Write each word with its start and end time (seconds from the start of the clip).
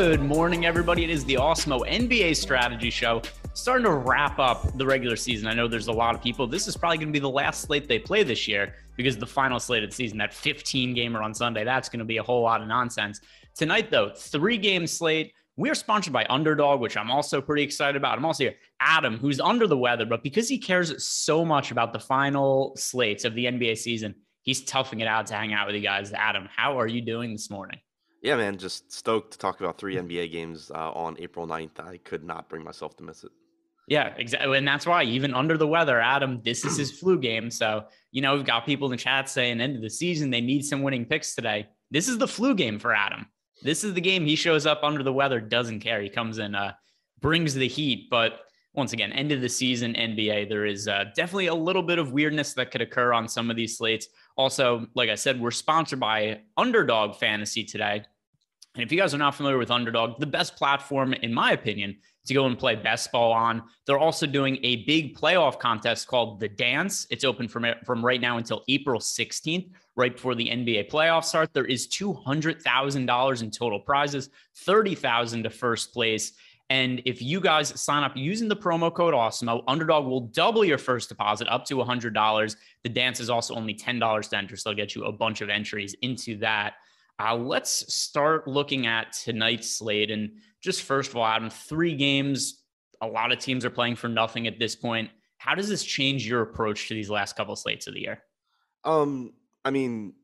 Good 0.00 0.22
morning, 0.22 0.64
everybody. 0.64 1.04
It 1.04 1.10
is 1.10 1.26
the 1.26 1.34
Awesemo 1.34 1.86
NBA 1.86 2.34
Strategy 2.34 2.88
Show. 2.88 3.20
Starting 3.52 3.84
to 3.84 3.92
wrap 3.92 4.38
up 4.38 4.78
the 4.78 4.86
regular 4.86 5.14
season. 5.14 5.46
I 5.46 5.52
know 5.52 5.68
there's 5.68 5.88
a 5.88 5.92
lot 5.92 6.14
of 6.14 6.22
people. 6.22 6.46
This 6.46 6.66
is 6.66 6.74
probably 6.74 6.96
going 6.96 7.08
to 7.08 7.12
be 7.12 7.18
the 7.18 7.28
last 7.28 7.60
slate 7.60 7.86
they 7.86 7.98
play 7.98 8.22
this 8.22 8.48
year 8.48 8.76
because 8.96 9.18
the 9.18 9.26
final 9.26 9.60
slate 9.60 9.84
of 9.84 9.92
season, 9.92 10.16
that 10.16 10.32
15 10.32 10.94
gamer 10.94 11.20
on 11.20 11.34
Sunday, 11.34 11.64
that's 11.64 11.90
going 11.90 11.98
to 11.98 12.06
be 12.06 12.16
a 12.16 12.22
whole 12.22 12.40
lot 12.40 12.62
of 12.62 12.66
nonsense. 12.66 13.20
Tonight, 13.54 13.90
though, 13.90 14.10
three 14.16 14.56
game 14.56 14.86
slate. 14.86 15.34
We 15.56 15.68
are 15.68 15.74
sponsored 15.74 16.14
by 16.14 16.24
Underdog, 16.30 16.80
which 16.80 16.96
I'm 16.96 17.10
also 17.10 17.42
pretty 17.42 17.62
excited 17.62 17.96
about. 17.96 18.16
I'm 18.16 18.24
also 18.24 18.44
here, 18.44 18.54
Adam, 18.80 19.18
who's 19.18 19.38
under 19.38 19.66
the 19.66 19.76
weather, 19.76 20.06
but 20.06 20.22
because 20.22 20.48
he 20.48 20.56
cares 20.56 21.04
so 21.04 21.44
much 21.44 21.72
about 21.72 21.92
the 21.92 22.00
final 22.00 22.74
slates 22.74 23.26
of 23.26 23.34
the 23.34 23.44
NBA 23.44 23.76
season, 23.76 24.14
he's 24.44 24.64
toughing 24.64 25.00
it 25.00 25.08
out 25.08 25.26
to 25.26 25.34
hang 25.34 25.52
out 25.52 25.66
with 25.66 25.76
you 25.76 25.82
guys. 25.82 26.10
Adam, 26.14 26.48
how 26.56 26.80
are 26.80 26.88
you 26.88 27.02
doing 27.02 27.32
this 27.32 27.50
morning? 27.50 27.80
Yeah, 28.22 28.36
man, 28.36 28.58
just 28.58 28.92
stoked 28.92 29.32
to 29.32 29.38
talk 29.38 29.60
about 29.60 29.78
three 29.78 29.96
NBA 29.96 30.30
games 30.30 30.70
uh, 30.74 30.92
on 30.92 31.16
April 31.18 31.46
9th. 31.46 31.80
I 31.80 31.96
could 31.98 32.22
not 32.22 32.48
bring 32.48 32.62
myself 32.62 32.96
to 32.98 33.02
miss 33.02 33.24
it. 33.24 33.30
Yeah, 33.88 34.14
exactly. 34.18 34.56
And 34.58 34.68
that's 34.68 34.86
why, 34.86 35.02
even 35.02 35.34
under 35.34 35.56
the 35.56 35.66
weather, 35.66 36.00
Adam, 36.00 36.40
this 36.44 36.64
is 36.64 36.76
his 36.76 36.92
flu 36.92 37.18
game. 37.18 37.50
So, 37.50 37.86
you 38.12 38.22
know, 38.22 38.36
we've 38.36 38.44
got 38.44 38.66
people 38.66 38.86
in 38.86 38.92
the 38.92 39.02
chat 39.02 39.28
saying, 39.28 39.60
end 39.60 39.74
of 39.74 39.82
the 39.82 39.90
season, 39.90 40.30
they 40.30 40.40
need 40.40 40.64
some 40.64 40.82
winning 40.82 41.06
picks 41.06 41.34
today. 41.34 41.66
This 41.90 42.08
is 42.08 42.18
the 42.18 42.28
flu 42.28 42.54
game 42.54 42.78
for 42.78 42.94
Adam. 42.94 43.26
This 43.62 43.82
is 43.82 43.94
the 43.94 44.00
game 44.00 44.24
he 44.24 44.36
shows 44.36 44.64
up 44.64 44.84
under 44.84 45.02
the 45.02 45.12
weather, 45.12 45.40
doesn't 45.40 45.80
care. 45.80 46.00
He 46.00 46.08
comes 46.08 46.38
in, 46.38 46.54
uh, 46.54 46.74
brings 47.20 47.54
the 47.54 47.66
heat. 47.66 48.08
But 48.10 48.40
once 48.74 48.92
again, 48.92 49.12
end 49.12 49.32
of 49.32 49.40
the 49.40 49.48
season 49.48 49.94
NBA, 49.94 50.48
there 50.48 50.66
is 50.66 50.86
uh, 50.86 51.06
definitely 51.16 51.48
a 51.48 51.54
little 51.54 51.82
bit 51.82 51.98
of 51.98 52.12
weirdness 52.12 52.54
that 52.54 52.70
could 52.70 52.80
occur 52.80 53.12
on 53.12 53.28
some 53.28 53.50
of 53.50 53.56
these 53.56 53.76
slates. 53.76 54.06
Also, 54.36 54.86
like 54.94 55.10
I 55.10 55.16
said, 55.16 55.40
we're 55.40 55.50
sponsored 55.50 55.98
by 55.98 56.42
Underdog 56.56 57.16
Fantasy 57.16 57.64
today. 57.64 58.04
And 58.74 58.84
if 58.84 58.92
you 58.92 58.98
guys 58.98 59.14
are 59.14 59.18
not 59.18 59.34
familiar 59.34 59.58
with 59.58 59.70
Underdog, 59.70 60.20
the 60.20 60.26
best 60.26 60.56
platform, 60.56 61.12
in 61.12 61.34
my 61.34 61.52
opinion, 61.52 61.96
to 62.26 62.34
go 62.34 62.46
and 62.46 62.58
play 62.58 62.76
best 62.76 63.10
ball 63.10 63.32
on. 63.32 63.62
They're 63.86 63.98
also 63.98 64.26
doing 64.26 64.58
a 64.62 64.84
big 64.84 65.16
playoff 65.16 65.58
contest 65.58 66.06
called 66.06 66.38
The 66.38 66.48
Dance. 66.48 67.06
It's 67.10 67.24
open 67.24 67.48
from, 67.48 67.66
from 67.84 68.04
right 68.04 68.20
now 68.20 68.36
until 68.36 68.62
April 68.68 69.00
16th, 69.00 69.70
right 69.96 70.14
before 70.14 70.34
the 70.34 70.48
NBA 70.48 70.90
playoffs 70.90 71.24
start. 71.24 71.52
There 71.52 71.64
is 71.64 71.88
$200,000 71.88 73.42
in 73.42 73.50
total 73.50 73.80
prizes, 73.80 74.28
30,000 74.58 75.42
to 75.42 75.50
first 75.50 75.92
place. 75.92 76.32
And 76.68 77.02
if 77.04 77.20
you 77.20 77.40
guys 77.40 77.80
sign 77.80 78.04
up 78.04 78.16
using 78.16 78.46
the 78.46 78.56
promo 78.56 78.94
code 78.94 79.12
Awesemo, 79.12 79.64
Underdog 79.66 80.06
will 80.06 80.20
double 80.20 80.64
your 80.64 80.78
first 80.78 81.08
deposit 81.08 81.48
up 81.48 81.64
to 81.64 81.74
$100. 81.74 82.56
The 82.84 82.88
dance 82.88 83.18
is 83.18 83.28
also 83.28 83.56
only 83.56 83.74
$10 83.74 84.30
to 84.30 84.36
enter, 84.36 84.56
so 84.56 84.70
they'll 84.70 84.76
get 84.76 84.94
you 84.94 85.04
a 85.04 85.12
bunch 85.12 85.40
of 85.40 85.48
entries 85.48 85.96
into 86.02 86.36
that. 86.38 86.74
Uh, 87.20 87.36
let's 87.36 87.92
start 87.92 88.48
looking 88.48 88.86
at 88.86 89.12
tonight's 89.12 89.70
slate. 89.70 90.10
And 90.10 90.30
just 90.60 90.82
first 90.82 91.10
of 91.10 91.16
all, 91.16 91.26
Adam, 91.26 91.50
three 91.50 91.94
games. 91.94 92.62
A 93.02 93.06
lot 93.06 93.32
of 93.32 93.38
teams 93.38 93.64
are 93.64 93.70
playing 93.70 93.96
for 93.96 94.08
nothing 94.08 94.46
at 94.46 94.58
this 94.58 94.74
point. 94.74 95.10
How 95.38 95.54
does 95.54 95.68
this 95.68 95.84
change 95.84 96.26
your 96.26 96.42
approach 96.42 96.88
to 96.88 96.94
these 96.94 97.10
last 97.10 97.36
couple 97.36 97.52
of 97.52 97.58
slates 97.58 97.86
of 97.86 97.94
the 97.94 98.00
year? 98.00 98.22
Um, 98.84 99.32
I 99.64 99.70
mean, 99.70 100.14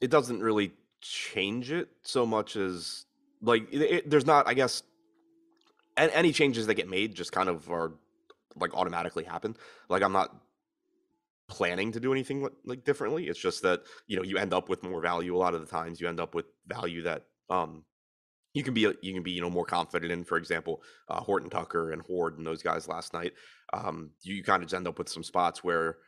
it 0.00 0.10
doesn't 0.10 0.40
really 0.40 0.72
change 1.00 1.70
it 1.70 1.88
so 2.02 2.26
much 2.26 2.56
as 2.56 3.04
like 3.42 3.72
it, 3.72 3.82
it, 3.82 4.10
there's 4.10 4.26
not, 4.26 4.48
I 4.48 4.54
guess, 4.54 4.82
any 5.96 6.32
changes 6.32 6.66
that 6.66 6.74
get 6.74 6.88
made 6.88 7.14
just 7.14 7.32
kind 7.32 7.48
of 7.48 7.70
are 7.70 7.92
like 8.56 8.74
automatically 8.74 9.24
happen. 9.24 9.56
Like 9.88 10.02
I'm 10.02 10.12
not 10.12 10.34
planning 11.50 11.92
to 11.92 12.00
do 12.00 12.12
anything 12.12 12.48
like 12.64 12.84
differently. 12.84 13.28
It's 13.28 13.38
just 13.38 13.62
that 13.62 13.82
you 14.06 14.16
know 14.16 14.22
you 14.22 14.38
end 14.38 14.54
up 14.54 14.68
with 14.68 14.82
more 14.82 15.00
value 15.00 15.36
a 15.36 15.38
lot 15.38 15.54
of 15.54 15.60
the 15.60 15.66
times. 15.66 16.00
You 16.00 16.08
end 16.08 16.20
up 16.20 16.34
with 16.34 16.46
value 16.66 17.02
that 17.02 17.26
um 17.50 17.84
you 18.54 18.62
can 18.62 18.74
be 18.74 18.80
you 19.02 19.12
can 19.12 19.22
be 19.22 19.32
you 19.32 19.40
know 19.40 19.50
more 19.50 19.66
confident 19.66 20.12
in. 20.12 20.24
For 20.24 20.38
example, 20.38 20.82
uh, 21.08 21.20
Horton 21.20 21.50
Tucker 21.50 21.92
and 21.92 22.02
Horde 22.02 22.38
and 22.38 22.46
those 22.46 22.62
guys 22.62 22.88
last 22.88 23.12
night. 23.12 23.32
Um, 23.72 24.10
you, 24.22 24.36
you 24.36 24.42
kind 24.42 24.62
of 24.62 24.72
end 24.72 24.88
up 24.88 24.98
with 24.98 25.08
some 25.08 25.22
spots 25.22 25.62
where 25.62 25.98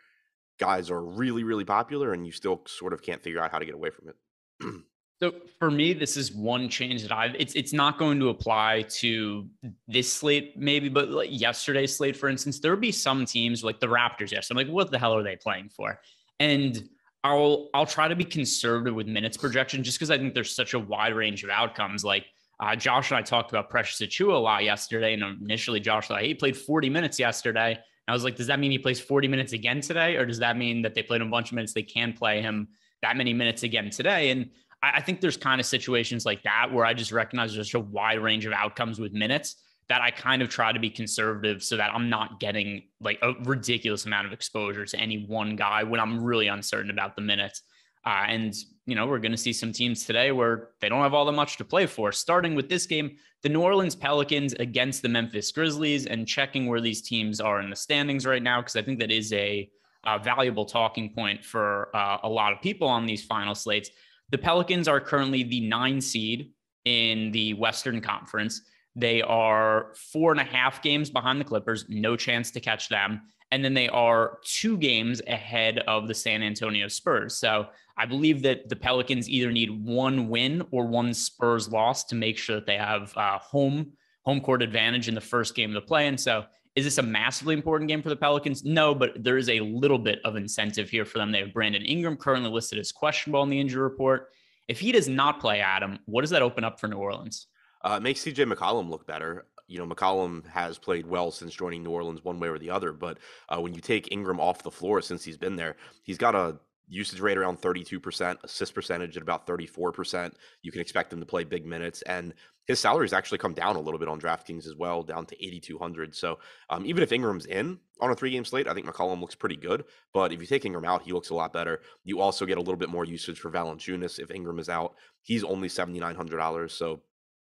guys 0.58 0.90
are 0.90 1.02
really 1.02 1.44
really 1.44 1.64
popular 1.64 2.12
and 2.12 2.26
you 2.26 2.32
still 2.32 2.62
sort 2.66 2.92
of 2.92 3.02
can't 3.02 3.22
figure 3.22 3.40
out 3.40 3.50
how 3.50 3.58
to 3.58 3.66
get 3.66 3.74
away 3.74 3.90
from 3.90 4.08
it. 4.08 4.16
So 5.22 5.32
for 5.60 5.70
me, 5.70 5.92
this 5.92 6.16
is 6.16 6.32
one 6.32 6.68
change 6.68 7.02
that 7.02 7.12
I've. 7.12 7.36
It's 7.36 7.54
it's 7.54 7.72
not 7.72 7.96
going 7.96 8.18
to 8.18 8.30
apply 8.30 8.86
to 8.96 9.48
this 9.86 10.12
slate, 10.12 10.58
maybe, 10.58 10.88
but 10.88 11.10
like 11.10 11.28
yesterday's 11.30 11.96
slate, 11.96 12.16
for 12.16 12.28
instance, 12.28 12.58
there 12.58 12.72
would 12.72 12.80
be 12.80 12.90
some 12.90 13.24
teams 13.24 13.62
like 13.62 13.78
the 13.78 13.86
Raptors. 13.86 14.32
Yes, 14.32 14.50
I'm 14.50 14.56
like, 14.56 14.66
what 14.66 14.90
the 14.90 14.98
hell 14.98 15.14
are 15.14 15.22
they 15.22 15.36
playing 15.36 15.68
for? 15.68 16.00
And 16.40 16.88
I'll 17.22 17.70
I'll 17.72 17.86
try 17.86 18.08
to 18.08 18.16
be 18.16 18.24
conservative 18.24 18.96
with 18.96 19.06
minutes 19.06 19.36
projection, 19.36 19.84
just 19.84 19.96
because 19.96 20.10
I 20.10 20.18
think 20.18 20.34
there's 20.34 20.56
such 20.56 20.74
a 20.74 20.78
wide 20.80 21.14
range 21.14 21.44
of 21.44 21.50
outcomes. 21.50 22.04
Like 22.04 22.26
uh, 22.58 22.74
Josh 22.74 23.12
and 23.12 23.18
I 23.18 23.22
talked 23.22 23.52
about 23.52 23.70
Precious 23.70 24.00
Achiuwa 24.00 24.34
a 24.34 24.38
lot 24.38 24.64
yesterday, 24.64 25.14
and 25.14 25.22
initially 25.40 25.78
Josh 25.78 26.08
thought 26.08 26.22
he 26.22 26.34
played 26.34 26.56
40 26.56 26.90
minutes 26.90 27.20
yesterday. 27.20 27.74
And 27.74 28.08
I 28.08 28.12
was 28.12 28.24
like, 28.24 28.34
does 28.34 28.48
that 28.48 28.58
mean 28.58 28.72
he 28.72 28.78
plays 28.78 28.98
40 28.98 29.28
minutes 29.28 29.52
again 29.52 29.80
today, 29.82 30.16
or 30.16 30.26
does 30.26 30.40
that 30.40 30.56
mean 30.56 30.82
that 30.82 30.96
they 30.96 31.02
played 31.04 31.22
a 31.22 31.26
bunch 31.26 31.52
of 31.52 31.54
minutes? 31.54 31.72
They 31.72 31.84
can 31.84 32.12
play 32.12 32.42
him 32.42 32.66
that 33.02 33.16
many 33.16 33.32
minutes 33.32 33.62
again 33.62 33.88
today, 33.88 34.30
and 34.30 34.50
I, 34.82 35.00
think 35.00 35.20
there's 35.20 35.36
kind 35.36 35.60
of 35.60 35.66
situations 35.66 36.26
like 36.26 36.42
that 36.42 36.72
where 36.72 36.84
I 36.84 36.92
just 36.92 37.12
recognize 37.12 37.54
there's 37.54 37.74
a 37.74 37.80
wide 37.80 38.18
range 38.18 38.46
of 38.46 38.52
outcomes 38.52 38.98
with 38.98 39.12
minutes 39.12 39.56
that 39.88 40.00
I 40.00 40.10
kind 40.10 40.42
of 40.42 40.48
try 40.48 40.72
to 40.72 40.78
be 40.78 40.90
conservative 40.90 41.62
so 41.62 41.76
that 41.76 41.90
I'm 41.94 42.08
not 42.08 42.40
getting 42.40 42.84
like 43.00 43.18
a 43.22 43.32
ridiculous 43.44 44.06
amount 44.06 44.26
of 44.26 44.32
exposure 44.32 44.86
to 44.86 44.98
any 44.98 45.26
one 45.26 45.54
guy 45.56 45.82
when 45.82 46.00
I'm 46.00 46.22
really 46.22 46.48
uncertain 46.48 46.90
about 46.90 47.14
the 47.14 47.22
minutes. 47.22 47.62
Uh, 48.04 48.24
and, 48.26 48.54
you 48.86 48.96
know, 48.96 49.06
we're 49.06 49.18
going 49.18 49.32
to 49.32 49.38
see 49.38 49.52
some 49.52 49.72
teams 49.72 50.04
today 50.04 50.32
where 50.32 50.70
they 50.80 50.88
don't 50.88 51.02
have 51.02 51.14
all 51.14 51.24
that 51.24 51.32
much 51.32 51.56
to 51.58 51.64
play 51.64 51.86
for. 51.86 52.10
Starting 52.10 52.54
with 52.54 52.68
this 52.68 52.86
game, 52.86 53.16
the 53.42 53.48
New 53.48 53.60
Orleans 53.60 53.94
Pelicans 53.94 54.54
against 54.54 55.02
the 55.02 55.08
Memphis 55.08 55.52
Grizzlies, 55.52 56.06
and 56.06 56.26
checking 56.26 56.66
where 56.66 56.80
these 56.80 57.02
teams 57.02 57.40
are 57.40 57.60
in 57.60 57.70
the 57.70 57.76
standings 57.76 58.26
right 58.26 58.42
now, 58.42 58.60
because 58.60 58.76
I 58.76 58.82
think 58.82 58.98
that 58.98 59.12
is 59.12 59.32
a, 59.32 59.70
a 60.04 60.18
valuable 60.18 60.64
talking 60.64 61.12
point 61.14 61.44
for 61.44 61.94
uh, 61.94 62.18
a 62.24 62.28
lot 62.28 62.52
of 62.52 62.60
people 62.60 62.88
on 62.88 63.06
these 63.06 63.24
final 63.24 63.54
slates. 63.54 63.90
The 64.32 64.38
Pelicans 64.38 64.88
are 64.88 64.98
currently 64.98 65.42
the 65.42 65.60
nine 65.60 66.00
seed 66.00 66.52
in 66.86 67.30
the 67.32 67.52
Western 67.54 68.00
Conference. 68.00 68.62
They 68.96 69.20
are 69.22 69.92
four 69.94 70.32
and 70.32 70.40
a 70.40 70.44
half 70.44 70.82
games 70.82 71.10
behind 71.10 71.38
the 71.38 71.44
Clippers, 71.44 71.84
no 71.88 72.16
chance 72.16 72.50
to 72.52 72.60
catch 72.60 72.88
them. 72.88 73.20
And 73.50 73.62
then 73.62 73.74
they 73.74 73.88
are 73.90 74.38
two 74.42 74.78
games 74.78 75.20
ahead 75.26 75.80
of 75.80 76.08
the 76.08 76.14
San 76.14 76.42
Antonio 76.42 76.88
Spurs. 76.88 77.36
So 77.36 77.66
I 77.98 78.06
believe 78.06 78.40
that 78.42 78.70
the 78.70 78.76
Pelicans 78.76 79.28
either 79.28 79.52
need 79.52 79.84
one 79.84 80.30
win 80.30 80.66
or 80.70 80.86
one 80.86 81.12
Spurs 81.12 81.70
loss 81.70 82.04
to 82.04 82.14
make 82.14 82.38
sure 82.38 82.56
that 82.56 82.66
they 82.66 82.78
have 82.78 83.14
uh, 83.16 83.38
home 83.38 83.92
home 84.24 84.40
court 84.40 84.62
advantage 84.62 85.08
in 85.08 85.14
the 85.14 85.20
first 85.20 85.54
game 85.54 85.70
of 85.70 85.74
the 85.74 85.86
play. 85.86 86.06
And 86.06 86.18
so 86.18 86.44
is 86.74 86.84
this 86.84 86.98
a 86.98 87.02
massively 87.02 87.54
important 87.54 87.88
game 87.88 88.02
for 88.02 88.08
the 88.08 88.16
Pelicans? 88.16 88.64
No, 88.64 88.94
but 88.94 89.22
there 89.22 89.36
is 89.36 89.48
a 89.48 89.60
little 89.60 89.98
bit 89.98 90.20
of 90.24 90.36
incentive 90.36 90.88
here 90.88 91.04
for 91.04 91.18
them. 91.18 91.30
They 91.30 91.40
have 91.40 91.52
Brandon 91.52 91.84
Ingram 91.84 92.16
currently 92.16 92.50
listed 92.50 92.78
as 92.78 92.92
questionable 92.92 93.42
in 93.42 93.50
the 93.50 93.60
injury 93.60 93.82
report. 93.82 94.30
If 94.68 94.80
he 94.80 94.92
does 94.92 95.08
not 95.08 95.40
play 95.40 95.60
Adam, 95.60 95.98
what 96.06 96.22
does 96.22 96.30
that 96.30 96.42
open 96.42 96.64
up 96.64 96.80
for 96.80 96.88
New 96.88 96.96
Orleans? 96.96 97.48
Uh, 97.82 97.96
it 97.96 98.02
makes 98.02 98.24
CJ 98.24 98.50
McCollum 98.50 98.88
look 98.88 99.06
better. 99.06 99.46
You 99.66 99.78
know, 99.78 99.86
McCollum 99.86 100.46
has 100.46 100.78
played 100.78 101.06
well 101.06 101.30
since 101.30 101.54
joining 101.54 101.82
New 101.82 101.90
Orleans, 101.90 102.24
one 102.24 102.38
way 102.38 102.48
or 102.48 102.58
the 102.58 102.70
other. 102.70 102.92
But 102.92 103.18
uh, 103.48 103.60
when 103.60 103.74
you 103.74 103.80
take 103.80 104.12
Ingram 104.12 104.40
off 104.40 104.62
the 104.62 104.70
floor 104.70 105.02
since 105.02 105.24
he's 105.24 105.36
been 105.36 105.56
there, 105.56 105.76
he's 106.04 106.18
got 106.18 106.34
a 106.34 106.58
usage 106.88 107.20
rate 107.20 107.38
around 107.38 107.60
32%, 107.60 108.36
assist 108.44 108.74
percentage 108.74 109.16
at 109.16 109.22
about 109.22 109.46
34%. 109.46 110.32
You 110.62 110.70
can 110.70 110.80
expect 110.80 111.12
him 111.12 111.20
to 111.20 111.26
play 111.26 111.42
big 111.42 111.64
minutes. 111.64 112.02
And 112.02 112.34
his 112.66 112.78
salary's 112.78 113.12
actually 113.12 113.38
come 113.38 113.54
down 113.54 113.76
a 113.76 113.80
little 113.80 113.98
bit 113.98 114.08
on 114.08 114.20
DraftKings 114.20 114.66
as 114.66 114.76
well, 114.76 115.02
down 115.02 115.26
to 115.26 115.44
8,200. 115.44 116.14
So 116.14 116.38
um, 116.70 116.86
even 116.86 117.02
if 117.02 117.12
Ingram's 117.12 117.46
in 117.46 117.78
on 118.00 118.10
a 118.10 118.14
three 118.14 118.30
game 118.30 118.44
slate, 118.44 118.68
I 118.68 118.74
think 118.74 118.86
McCollum 118.86 119.20
looks 119.20 119.34
pretty 119.34 119.56
good. 119.56 119.84
But 120.14 120.32
if 120.32 120.40
you 120.40 120.46
take 120.46 120.64
Ingram 120.64 120.84
out, 120.84 121.02
he 121.02 121.12
looks 121.12 121.30
a 121.30 121.34
lot 121.34 121.52
better. 121.52 121.80
You 122.04 122.20
also 122.20 122.46
get 122.46 122.58
a 122.58 122.60
little 122.60 122.76
bit 122.76 122.88
more 122.88 123.04
usage 123.04 123.40
for 123.40 123.50
Valanciunas 123.50 124.20
if 124.20 124.30
Ingram 124.30 124.60
is 124.60 124.68
out. 124.68 124.94
He's 125.22 125.42
only 125.42 125.68
$7,900. 125.68 126.70
So 126.70 127.02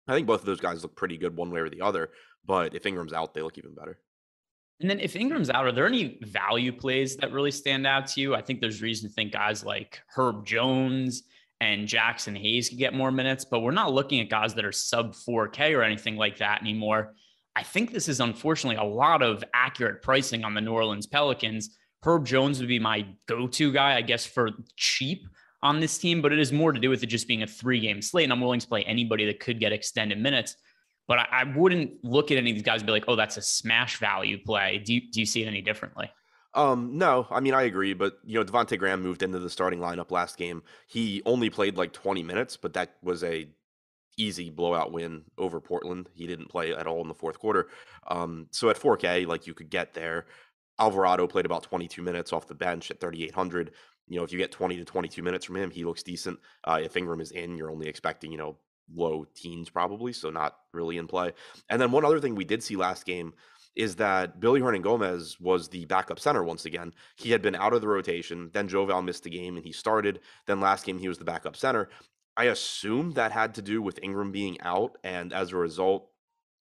I 0.08 0.14
think 0.14 0.28
both 0.28 0.40
of 0.40 0.46
those 0.46 0.62
guys 0.62 0.84
look 0.84 0.96
pretty 0.96 1.18
good 1.18 1.36
one 1.36 1.52
way 1.52 1.60
or 1.60 1.70
the 1.70 1.82
other. 1.82 2.12
But 2.46 2.74
if 2.74 2.86
Ingram's 2.86 3.14
out, 3.14 3.34
they 3.34 3.42
look 3.42 3.58
even 3.58 3.76
better. 3.76 4.00
And 4.80 4.90
then 4.90 5.00
if 5.00 5.16
Ingram's 5.16 5.50
out, 5.50 5.66
are 5.66 5.72
there 5.72 5.88
any 5.88 6.20
value 6.24 6.72
plays 6.72 7.16
that 7.18 7.32
really 7.32 7.52
stand 7.52 7.86
out 7.86 8.08
to 8.08 8.22
you? 8.22 8.36
I 8.36 8.42
think 8.42 8.60
there's 8.60 8.82
reason 8.82 9.10
to 9.10 9.14
think 9.14 9.32
guys 9.32 9.64
like 9.64 10.02
Herb 10.16 10.46
Jones 10.46 11.24
and 11.64 11.88
Jaxson 11.88 12.38
Hayes 12.38 12.68
could 12.68 12.78
get 12.78 12.94
more 12.94 13.10
minutes, 13.10 13.46
but 13.46 13.62
we're 13.62 13.72
not 13.72 13.94
looking 13.94 14.20
at 14.20 14.30
guys 14.30 14.54
that 14.56 14.66
are 14.66 14.74
sub 14.74 15.16
4K 15.16 15.74
or 15.74 15.82
anything 15.82 16.18
like 16.18 16.40
that 16.40 16.62
anymore. 16.62 17.14
I 17.56 17.64
think 17.64 17.92
this 17.92 18.10
is 18.10 18.20
unfortunately 18.20 18.76
a 18.76 18.84
lot 18.84 19.24
of 19.24 19.46
accurate 19.54 20.02
pricing 20.02 20.44
on 20.44 20.54
the 20.54 20.60
New 20.60 20.74
Orleans 20.74 21.08
Pelicans. 21.08 21.78
Herb 22.04 22.26
Jones 22.26 22.60
would 22.60 22.68
be 22.68 22.80
my 22.80 23.06
go 23.28 23.48
to 23.48 23.72
guy, 23.72 23.96
I 23.96 24.02
guess, 24.02 24.26
for 24.26 24.50
cheap 24.76 25.26
on 25.62 25.80
this 25.80 25.98
team, 25.98 26.22
but 26.22 26.34
it 26.34 26.40
is 26.40 26.52
more 26.52 26.74
to 26.74 26.80
do 26.82 26.90
with 26.90 27.02
it 27.02 27.08
just 27.08 27.30
being 27.30 27.44
a 27.44 27.48
three 27.48 27.80
game 27.80 28.02
slate. 28.02 28.26
And 28.26 28.34
I'm 28.34 28.42
willing 28.42 28.60
to 28.60 28.68
play 28.68 28.84
anybody 28.84 29.26
that 29.28 29.40
could 29.40 29.62
get 29.62 29.72
extended 29.72 30.20
minutes. 30.20 30.58
But 31.08 31.20
I, 31.20 31.28
I, 31.32 31.44
wouldn't 31.46 32.04
look 32.04 32.32
at 32.32 32.38
any 32.38 32.52
of 32.52 32.56
these 32.56 32.64
guys 32.64 32.82
and 32.82 32.86
be 32.86 32.92
like, 32.92 33.06
oh, 33.08 33.16
that's 33.16 33.38
a 33.38 33.42
smash 33.42 34.00
value 34.00 34.38
play. 34.44 34.82
Do 34.84 34.94
you, 34.94 35.02
do 35.12 35.22
you 35.22 35.26
see 35.26 35.44
it 35.44 35.48
any 35.48 35.62
differently? 35.62 36.12
Um, 36.56 36.98
no, 36.98 37.28
I 37.32 37.40
mean 37.40 37.54
I 37.54 37.64
agree, 37.64 37.94
but 37.94 38.20
you 38.24 38.40
know 38.40 38.46
Devonte 38.46 38.78
Graham 38.78 39.02
moved 39.02 39.24
into 39.24 39.40
the 39.40 39.50
starting 39.50 39.80
lineup 39.80 40.12
last 40.12 40.38
game. 40.38 40.64
He 40.88 41.22
only 41.26 41.50
played 41.50 41.78
like 41.78 41.94
20 41.94 42.22
minutes, 42.24 42.58
but 42.58 42.74
that 42.74 42.96
was 43.02 43.24
a 43.24 43.48
easy 44.18 44.50
blowout 44.50 44.92
win 44.92 45.24
over 45.38 45.60
Portland. 45.60 46.10
He 46.14 46.28
didn't 46.28 46.50
play 46.50 46.74
at 46.74 46.88
all 46.88 47.02
in 47.02 47.08
the 47.08 47.14
fourth 47.16 47.40
quarter. 47.40 47.70
Um, 48.08 48.48
so 48.52 48.70
at 48.70 48.80
4K, 48.80 49.26
like 49.26 49.48
you 49.48 49.54
could 49.54 49.70
get 49.70 49.94
there. 49.94 50.26
Alvarado 50.80 51.28
played 51.28 51.46
about 51.46 51.64
22 51.64 52.02
minutes 52.02 52.34
off 52.34 52.48
the 52.48 52.56
bench 52.56 52.92
at 52.92 53.00
3,800. 53.00 53.72
You 54.08 54.18
know, 54.18 54.24
if 54.24 54.32
you 54.32 54.38
get 54.38 54.52
20 54.52 54.78
to 54.78 54.86
22 54.86 55.22
minutes 55.22 55.46
from 55.46 55.56
him, 55.56 55.72
he 55.72 55.86
looks 55.86 56.04
decent. 56.04 56.40
Uh, 56.64 56.80
if 56.82 56.98
Ingram 56.98 57.22
is 57.22 57.32
in, 57.32 57.58
you're 57.58 57.72
only 57.72 57.88
expecting, 57.88 58.32
you 58.32 58.38
know, 58.38 58.58
low 58.94 59.26
teens 59.34 59.70
probably, 59.70 60.14
so 60.14 60.30
not 60.30 60.58
really 60.74 60.98
in 60.98 61.08
play. 61.08 61.32
And 61.70 61.82
then 61.82 61.92
one 61.92 62.06
other 62.06 62.20
thing 62.20 62.36
we 62.36 62.44
did 62.44 62.64
see 62.64 62.76
last 62.76 63.06
game 63.06 63.34
is 63.76 63.96
that 63.96 64.40
Willy 64.40 64.62
Hernangomez 64.62 65.40
was 65.40 65.68
the 65.68 65.86
backup 65.86 66.20
center 66.20 66.44
once 66.44 66.66
again. 66.66 66.94
He 67.16 67.32
had 67.32 67.42
been 67.42 67.56
out 67.56 67.74
of 67.74 67.82
the 67.82 67.88
rotation. 67.88 68.52
Then 68.54 68.68
Joval 68.68 69.02
missed 69.02 69.24
the 69.24 69.30
game 69.30 69.56
and 69.56 69.66
he 69.66 69.72
started. 69.72 70.20
Then 70.46 70.60
last 70.60 70.86
game, 70.86 71.00
he 71.00 71.08
was 71.08 71.18
the 71.18 71.26
backup 71.26 71.56
center. 71.56 71.90
I 72.38 72.46
assume 72.46 73.12
that 73.14 73.32
had 73.32 73.56
to 73.56 73.62
do 73.62 73.82
with 73.82 74.00
Ingram 74.02 74.32
being 74.32 74.60
out. 74.62 74.98
And 75.04 75.34
as 75.34 75.52
a 75.52 75.58
result, 75.58 76.10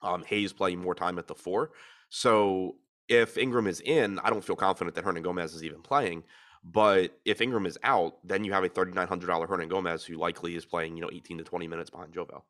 um, 0.02 0.24
Hayes 0.24 0.52
playing 0.52 0.80
more 0.80 0.94
time 0.94 1.18
at 1.18 1.26
the 1.26 1.34
four. 1.34 1.70
So 2.08 2.76
if 3.08 3.36
Ingram 3.36 3.66
is 3.66 3.80
in, 3.80 4.18
I 4.20 4.30
don't 4.30 4.44
feel 4.44 4.56
confident 4.56 4.94
that 4.96 5.04
Hernangomez 5.04 5.54
is 5.54 5.64
even 5.64 5.82
playing. 5.82 6.24
But 6.64 7.18
if 7.24 7.40
Ingram 7.40 7.66
is 7.66 7.78
out, 7.82 8.16
then 8.24 8.44
you 8.44 8.52
have 8.52 8.64
a 8.64 8.68
$3,900 8.68 9.48
Hernangomez 9.48 10.04
who 10.04 10.16
likely 10.16 10.54
is 10.54 10.64
playing, 10.64 10.96
you 10.96 11.02
know, 11.02 11.10
18 11.12 11.38
to 11.38 11.44
20 11.44 11.66
minutes 11.66 11.90
behind 11.90 12.12
Joval. 12.14 12.44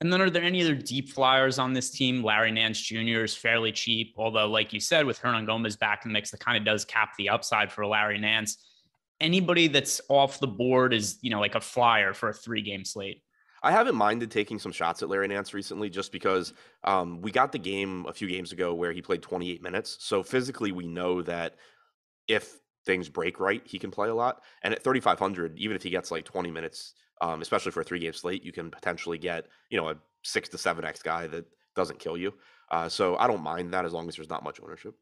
And 0.00 0.12
then 0.12 0.22
are 0.22 0.30
there 0.30 0.44
any 0.44 0.62
other 0.62 0.76
deep 0.76 1.10
flyers 1.10 1.58
on 1.58 1.72
this 1.72 1.90
team? 1.90 2.22
Larry 2.22 2.52
Nance 2.52 2.80
Jr. 2.80 3.24
is 3.24 3.34
fairly 3.34 3.72
cheap, 3.72 4.14
although, 4.16 4.48
like 4.48 4.72
you 4.72 4.78
said, 4.78 5.06
with 5.06 5.20
Hernangomez 5.20 5.78
back 5.78 6.04
in 6.04 6.10
the 6.10 6.12
mix, 6.12 6.30
that 6.30 6.40
kind 6.40 6.56
of 6.56 6.64
does 6.64 6.84
cap 6.84 7.12
the 7.18 7.28
upside 7.28 7.72
for 7.72 7.84
Larry 7.84 8.18
Nance. 8.18 8.64
Anybody 9.20 9.66
that's 9.66 10.00
off 10.08 10.38
the 10.38 10.46
board 10.46 10.94
is, 10.94 11.18
you 11.20 11.30
know, 11.30 11.40
like 11.40 11.56
a 11.56 11.60
flyer 11.60 12.14
for 12.14 12.28
a 12.28 12.32
three 12.32 12.62
game 12.62 12.84
slate. 12.84 13.22
I 13.60 13.72
haven't 13.72 13.96
minded 13.96 14.30
taking 14.30 14.60
some 14.60 14.70
shots 14.70 15.02
at 15.02 15.08
Larry 15.08 15.26
Nance 15.26 15.52
recently 15.52 15.90
just 15.90 16.12
because 16.12 16.52
um, 16.84 17.20
we 17.20 17.32
got 17.32 17.50
the 17.50 17.58
game 17.58 18.06
a 18.06 18.12
few 18.12 18.28
games 18.28 18.52
ago 18.52 18.72
where 18.72 18.92
he 18.92 19.02
played 19.02 19.20
28 19.20 19.60
minutes. 19.62 19.96
So 20.00 20.22
physically, 20.22 20.70
we 20.70 20.86
know 20.86 21.22
that 21.22 21.56
if 22.28 22.60
things 22.88 23.10
break 23.10 23.38
right, 23.38 23.60
he 23.66 23.78
can 23.78 23.90
play 23.90 24.08
a 24.08 24.14
lot. 24.14 24.42
And 24.62 24.72
at 24.72 24.82
3,500, 24.82 25.58
even 25.58 25.76
if 25.76 25.82
he 25.82 25.90
gets 25.90 26.10
like 26.10 26.24
20 26.24 26.50
minutes, 26.50 26.94
um, 27.20 27.42
especially 27.42 27.70
for 27.70 27.82
a 27.82 27.84
three 27.84 27.98
game 27.98 28.14
slate, 28.14 28.42
you 28.42 28.50
can 28.50 28.70
potentially 28.70 29.18
get, 29.18 29.46
you 29.68 29.78
know, 29.78 29.90
a 29.90 29.96
six 30.24 30.48
to 30.48 30.58
seven 30.58 30.86
X 30.86 31.02
guy 31.02 31.26
that 31.26 31.44
doesn't 31.76 31.98
kill 31.98 32.16
you. 32.16 32.32
Uh, 32.70 32.88
so 32.88 33.16
I 33.16 33.26
don't 33.26 33.42
mind 33.42 33.74
that 33.74 33.84
as 33.84 33.92
long 33.92 34.08
as 34.08 34.16
there's 34.16 34.30
not 34.30 34.42
much 34.42 34.58
ownership. 34.62 34.94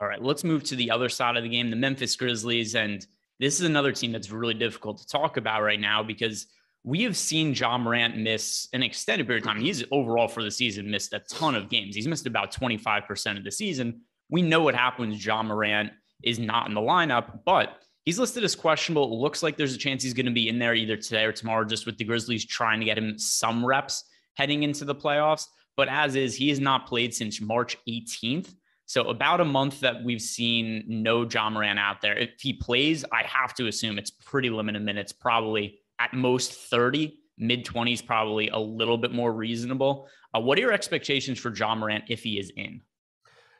All 0.00 0.06
right, 0.06 0.22
let's 0.22 0.44
move 0.44 0.64
to 0.64 0.76
the 0.76 0.90
other 0.90 1.08
side 1.08 1.38
of 1.38 1.42
the 1.42 1.48
game, 1.48 1.70
the 1.70 1.76
Memphis 1.76 2.14
Grizzlies. 2.14 2.74
And 2.74 3.06
this 3.40 3.58
is 3.58 3.64
another 3.64 3.92
team 3.92 4.12
that's 4.12 4.30
really 4.30 4.54
difficult 4.54 4.98
to 4.98 5.06
talk 5.06 5.38
about 5.38 5.62
right 5.62 5.80
now 5.80 6.02
because 6.02 6.46
we 6.82 7.04
have 7.04 7.16
seen 7.16 7.54
Ja 7.54 7.78
Morant 7.78 8.18
miss 8.18 8.68
an 8.74 8.82
extended 8.82 9.26
period 9.26 9.44
of 9.44 9.48
time. 9.48 9.62
He's 9.62 9.82
overall 9.90 10.28
for 10.28 10.42
the 10.42 10.50
season 10.50 10.90
missed 10.90 11.14
a 11.14 11.20
ton 11.20 11.54
of 11.54 11.70
games. 11.70 11.96
He's 11.96 12.06
missed 12.06 12.26
about 12.26 12.52
25% 12.52 13.38
of 13.38 13.44
the 13.44 13.50
season. 13.50 14.02
We 14.28 14.42
know 14.42 14.60
what 14.60 14.74
happens. 14.74 15.24
Ja 15.24 15.42
Morant 15.42 15.90
is 16.24 16.38
not 16.38 16.68
in 16.68 16.74
the 16.74 16.80
lineup, 16.80 17.40
but 17.44 17.78
He's 18.04 18.18
listed 18.18 18.44
as 18.44 18.54
questionable. 18.54 19.04
It 19.04 19.20
looks 19.20 19.42
like 19.42 19.56
there's 19.56 19.74
a 19.74 19.78
chance 19.78 20.02
he's 20.02 20.12
going 20.12 20.26
to 20.26 20.32
be 20.32 20.48
in 20.48 20.58
there 20.58 20.74
either 20.74 20.96
today 20.96 21.24
or 21.24 21.32
tomorrow, 21.32 21.64
just 21.64 21.86
with 21.86 21.96
the 21.96 22.04
Grizzlies 22.04 22.44
trying 22.44 22.80
to 22.80 22.84
get 22.84 22.98
him 22.98 23.18
some 23.18 23.64
reps 23.64 24.04
heading 24.34 24.62
into 24.62 24.84
the 24.84 24.94
playoffs. 24.94 25.46
But 25.76 25.88
as 25.88 26.14
is, 26.14 26.36
he 26.36 26.50
has 26.50 26.60
not 26.60 26.86
played 26.86 27.14
since 27.14 27.40
March 27.40 27.78
18th. 27.88 28.54
So 28.86 29.08
about 29.08 29.40
a 29.40 29.44
month 29.44 29.80
that 29.80 30.04
we've 30.04 30.20
seen 30.20 30.84
no 30.86 31.26
Ja 31.26 31.48
Morant 31.48 31.78
out 31.78 32.02
there. 32.02 32.16
If 32.16 32.38
he 32.38 32.52
plays, 32.52 33.04
I 33.10 33.22
have 33.22 33.54
to 33.54 33.68
assume 33.68 33.98
it's 33.98 34.10
pretty 34.10 34.50
limited 34.50 34.82
minutes, 34.82 35.10
probably 35.10 35.80
at 35.98 36.12
most 36.12 36.52
30, 36.52 37.18
mid 37.38 37.64
20s, 37.64 38.04
probably 38.04 38.50
a 38.50 38.58
little 38.58 38.98
bit 38.98 39.12
more 39.12 39.32
reasonable. 39.32 40.08
Uh, 40.36 40.40
what 40.40 40.58
are 40.58 40.60
your 40.60 40.72
expectations 40.72 41.38
for 41.38 41.54
Ja 41.54 41.74
Morant 41.74 42.04
if 42.08 42.22
he 42.22 42.38
is 42.38 42.52
in? 42.54 42.82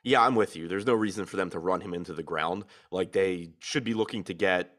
Yeah, 0.04 0.20
I'm 0.20 0.34
with 0.34 0.54
you. 0.54 0.68
There's 0.68 0.86
no 0.86 0.94
reason 0.94 1.24
for 1.24 1.36
them 1.36 1.50
to 1.50 1.58
run 1.58 1.80
him 1.80 1.94
into 1.94 2.12
the 2.12 2.22
ground. 2.22 2.64
Like 2.90 3.12
they 3.12 3.50
should 3.60 3.84
be 3.84 3.94
looking 3.94 4.22
to 4.24 4.34
get, 4.34 4.70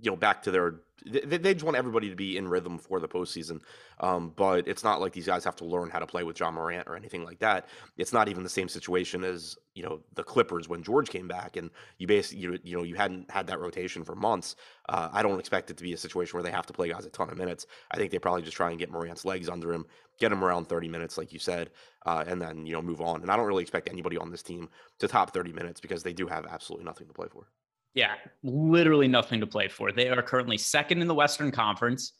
you 0.00 0.10
know, 0.10 0.16
back 0.16 0.42
to 0.42 0.50
their. 0.50 0.80
They, 1.06 1.38
they 1.38 1.54
just 1.54 1.64
want 1.64 1.76
everybody 1.76 2.10
to 2.10 2.16
be 2.16 2.36
in 2.36 2.48
rhythm 2.48 2.78
for 2.78 3.00
the 3.00 3.08
postseason. 3.08 3.60
Um, 4.00 4.32
but 4.36 4.68
it's 4.68 4.84
not 4.84 5.00
like 5.00 5.12
these 5.12 5.26
guys 5.26 5.44
have 5.44 5.56
to 5.56 5.64
learn 5.64 5.88
how 5.90 5.98
to 5.98 6.06
play 6.06 6.24
with 6.24 6.38
Ja 6.38 6.50
Morant 6.50 6.88
or 6.88 6.96
anything 6.96 7.24
like 7.24 7.38
that. 7.40 7.68
It's 7.96 8.12
not 8.12 8.28
even 8.28 8.42
the 8.42 8.48
same 8.48 8.68
situation 8.68 9.24
as 9.24 9.56
you 9.74 9.82
know 9.82 10.00
the 10.14 10.22
Clippers 10.22 10.68
when 10.68 10.82
George 10.82 11.08
came 11.08 11.26
back 11.28 11.56
and 11.56 11.70
you 11.98 12.06
basically 12.06 12.42
you, 12.42 12.58
you 12.62 12.76
know 12.76 12.82
you 12.82 12.96
hadn't 12.96 13.30
had 13.30 13.46
that 13.46 13.60
rotation 13.60 14.04
for 14.04 14.14
months. 14.14 14.56
Uh, 14.88 15.08
I 15.12 15.22
don't 15.22 15.40
expect 15.40 15.70
it 15.70 15.76
to 15.78 15.82
be 15.82 15.94
a 15.94 15.98
situation 15.98 16.36
where 16.36 16.44
they 16.44 16.50
have 16.50 16.66
to 16.66 16.72
play 16.72 16.90
guys 16.90 17.06
a 17.06 17.10
ton 17.10 17.30
of 17.30 17.38
minutes. 17.38 17.66
I 17.90 17.96
think 17.96 18.10
they 18.10 18.18
probably 18.18 18.42
just 18.42 18.56
try 18.56 18.70
and 18.70 18.78
get 18.78 18.90
Morant's 18.90 19.24
legs 19.24 19.48
under 19.48 19.72
him, 19.72 19.86
get 20.18 20.32
him 20.32 20.44
around 20.44 20.68
30 20.68 20.88
minutes, 20.88 21.18
like 21.18 21.32
you 21.32 21.38
said, 21.38 21.70
uh, 22.06 22.24
and 22.26 22.40
then 22.40 22.66
you 22.66 22.72
know 22.72 22.82
move 22.82 23.00
on. 23.00 23.22
And 23.22 23.30
I 23.30 23.36
don't 23.36 23.46
really 23.46 23.62
expect 23.62 23.88
anybody 23.88 24.16
on 24.16 24.30
this 24.30 24.42
team 24.42 24.68
to 24.98 25.08
top 25.08 25.32
30 25.32 25.52
minutes 25.52 25.80
because 25.80 26.02
they 26.02 26.12
do 26.12 26.26
have 26.26 26.46
absolutely 26.46 26.84
nothing 26.84 27.06
to 27.08 27.12
play 27.12 27.28
for. 27.30 27.48
Yeah, 27.94 28.14
literally 28.42 29.08
nothing 29.08 29.40
to 29.40 29.46
play 29.46 29.68
for. 29.68 29.92
They 29.92 30.08
are 30.08 30.22
currently 30.22 30.58
second 30.58 31.00
in 31.00 31.08
the 31.08 31.14
Western 31.14 31.50
Conference, 31.50 32.12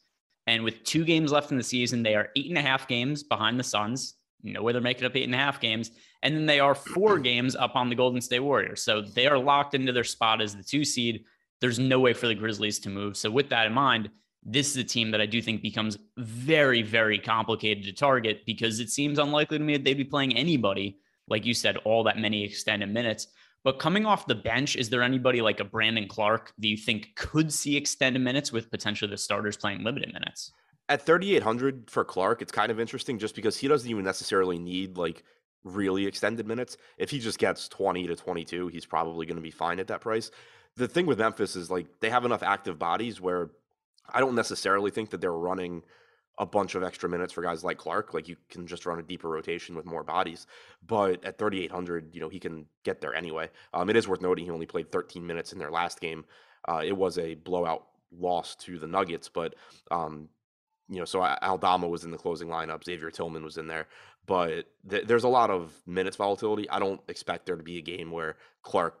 and 0.47 0.63
with 0.63 0.83
two 0.83 1.03
games 1.03 1.31
left 1.31 1.51
in 1.51 1.57
the 1.57 1.63
season, 1.63 2.03
they 2.03 2.15
are 2.15 2.29
eight 2.35 2.49
and 2.49 2.57
a 2.57 2.61
half 2.61 2.87
games 2.87 3.23
behind 3.23 3.59
the 3.59 3.63
Suns. 3.63 4.15
No 4.41 4.61
way 4.61 4.73
they're 4.73 4.81
making 4.81 5.05
up 5.05 5.15
eight 5.15 5.23
and 5.23 5.33
a 5.33 5.39
half 5.39 5.59
games, 5.59 5.91
and 6.21 6.35
then 6.35 6.45
they 6.45 6.59
are 6.59 6.75
four 6.75 7.19
games 7.19 7.55
up 7.55 7.75
on 7.75 7.89
the 7.89 7.95
Golden 7.95 8.21
State 8.21 8.39
Warriors. 8.39 8.83
So 8.83 9.01
they 9.01 9.27
are 9.27 9.37
locked 9.37 9.73
into 9.73 9.91
their 9.91 10.03
spot 10.03 10.41
as 10.41 10.55
the 10.55 10.63
two 10.63 10.85
seed. 10.85 11.25
There's 11.61 11.79
no 11.79 11.99
way 11.99 12.13
for 12.13 12.27
the 12.27 12.35
Grizzlies 12.35 12.79
to 12.79 12.89
move. 12.89 13.17
So 13.17 13.31
with 13.31 13.49
that 13.49 13.65
in 13.65 13.73
mind, 13.73 14.09
this 14.45 14.69
is 14.69 14.77
a 14.77 14.83
team 14.83 15.11
that 15.11 15.19
I 15.19 15.25
do 15.25 15.41
think 15.41 15.61
becomes 15.61 15.97
very, 16.17 16.83
very 16.83 17.17
complicated 17.17 17.83
to 17.85 17.93
target 17.93 18.45
because 18.45 18.79
it 18.79 18.91
seems 18.91 19.17
unlikely 19.17 19.57
to 19.57 19.63
me 19.63 19.73
that 19.73 19.83
they'd 19.83 19.95
be 19.95 20.03
playing 20.03 20.37
anybody, 20.37 20.99
like 21.27 21.45
you 21.45 21.55
said, 21.55 21.77
all 21.77 22.03
that 22.03 22.19
many 22.19 22.43
extended 22.43 22.93
minutes. 22.93 23.27
But 23.63 23.79
coming 23.79 24.05
off 24.05 24.27
the 24.27 24.35
bench, 24.35 24.75
is 24.75 24.91
there 24.91 25.01
anybody 25.01 25.41
like 25.41 25.59
a 25.59 25.63
Brandon 25.63 26.07
Clarke 26.07 26.53
that 26.59 26.67
you 26.67 26.77
think 26.77 27.15
could 27.15 27.51
see 27.51 27.75
extended 27.75 28.21
minutes 28.21 28.51
with 28.51 28.69
potentially 28.69 29.09
the 29.09 29.17
starters 29.17 29.57
playing 29.57 29.83
limited 29.83 30.13
minutes? 30.13 30.51
At 30.87 31.01
3,800 31.01 31.89
for 31.89 32.05
Clarke, 32.05 32.43
it's 32.43 32.51
kind 32.51 32.71
of 32.71 32.79
interesting 32.79 33.17
just 33.17 33.33
because 33.33 33.57
he 33.57 33.67
doesn't 33.67 33.89
even 33.89 34.05
necessarily 34.05 34.59
need 34.59 34.97
like 34.97 35.23
really 35.63 36.05
extended 36.05 36.45
minutes. 36.45 36.77
If 36.99 37.09
he 37.09 37.17
just 37.17 37.39
gets 37.39 37.67
20 37.67 38.05
to 38.05 38.15
22, 38.15 38.67
he's 38.67 38.85
probably 38.85 39.25
going 39.25 39.37
to 39.37 39.41
be 39.41 39.49
fine 39.49 39.79
at 39.79 39.87
that 39.87 40.01
price. 40.01 40.29
The 40.75 40.87
thing 40.87 41.07
with 41.07 41.17
Memphis 41.17 41.55
is 41.55 41.71
like 41.71 41.87
they 42.01 42.11
have 42.11 42.23
enough 42.23 42.43
active 42.43 42.77
bodies 42.77 43.19
where 43.19 43.49
I 44.13 44.19
don't 44.19 44.35
necessarily 44.35 44.91
think 44.91 45.09
that 45.11 45.21
they're 45.21 45.31
running 45.31 45.83
a 46.37 46.45
bunch 46.45 46.75
of 46.75 46.83
extra 46.83 47.07
minutes 47.09 47.31
for 47.31 47.41
guys 47.41 47.63
like 47.63 47.77
Clarke. 47.77 48.13
Like 48.13 48.27
you 48.27 48.35
can 48.49 48.67
just 48.67 48.85
run 48.85 48.99
a 48.99 49.03
deeper 49.03 49.29
rotation 49.29 49.75
with 49.75 49.85
more 49.85 50.03
bodies. 50.03 50.47
But 50.85 51.23
at 51.23 51.37
3,800, 51.37 52.13
you 52.13 52.21
know, 52.21 52.29
he 52.29 52.39
can 52.39 52.65
get 52.83 53.01
there 53.01 53.13
anyway. 53.13 53.49
Um, 53.73 53.89
it 53.89 53.95
is 53.95 54.07
worth 54.07 54.21
noting 54.21 54.45
he 54.45 54.51
only 54.51 54.65
played 54.65 54.91
13 54.91 55.25
minutes 55.25 55.53
in 55.53 55.59
their 55.59 55.71
last 55.71 56.01
game. 56.01 56.25
Uh, 56.67 56.81
it 56.83 56.95
was 56.95 57.17
a 57.17 57.35
blowout 57.35 57.85
loss 58.11 58.55
to 58.55 58.79
the 58.79 58.87
Nuggets, 58.87 59.29
but 59.29 59.55
um, 59.91 60.29
you 60.89 60.99
know, 60.99 61.05
so 61.05 61.21
Aldama 61.21 61.87
was 61.87 62.03
in 62.03 62.11
the 62.11 62.17
closing 62.17 62.47
lineup. 62.47 62.83
Xavier 62.83 63.11
Tillman 63.11 63.43
was 63.43 63.57
in 63.57 63.67
there, 63.67 63.87
but 64.25 64.65
th- 64.89 65.07
there's 65.07 65.23
a 65.23 65.29
lot 65.29 65.49
of 65.49 65.73
minutes 65.85 66.17
volatility. 66.17 66.69
I 66.69 66.79
don't 66.79 67.01
expect 67.07 67.45
there 67.45 67.55
to 67.55 67.63
be 67.63 67.77
a 67.77 67.81
game 67.81 68.11
where 68.11 68.37
Clarke 68.61 68.99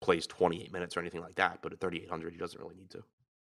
plays 0.00 0.26
28 0.26 0.72
minutes 0.72 0.96
or 0.96 1.00
anything 1.00 1.22
like 1.22 1.36
that. 1.36 1.60
But 1.62 1.72
at 1.72 1.80
3,800, 1.80 2.32
he 2.32 2.38
doesn't 2.38 2.60
really 2.60 2.74
need 2.74 2.90
to. 2.90 3.04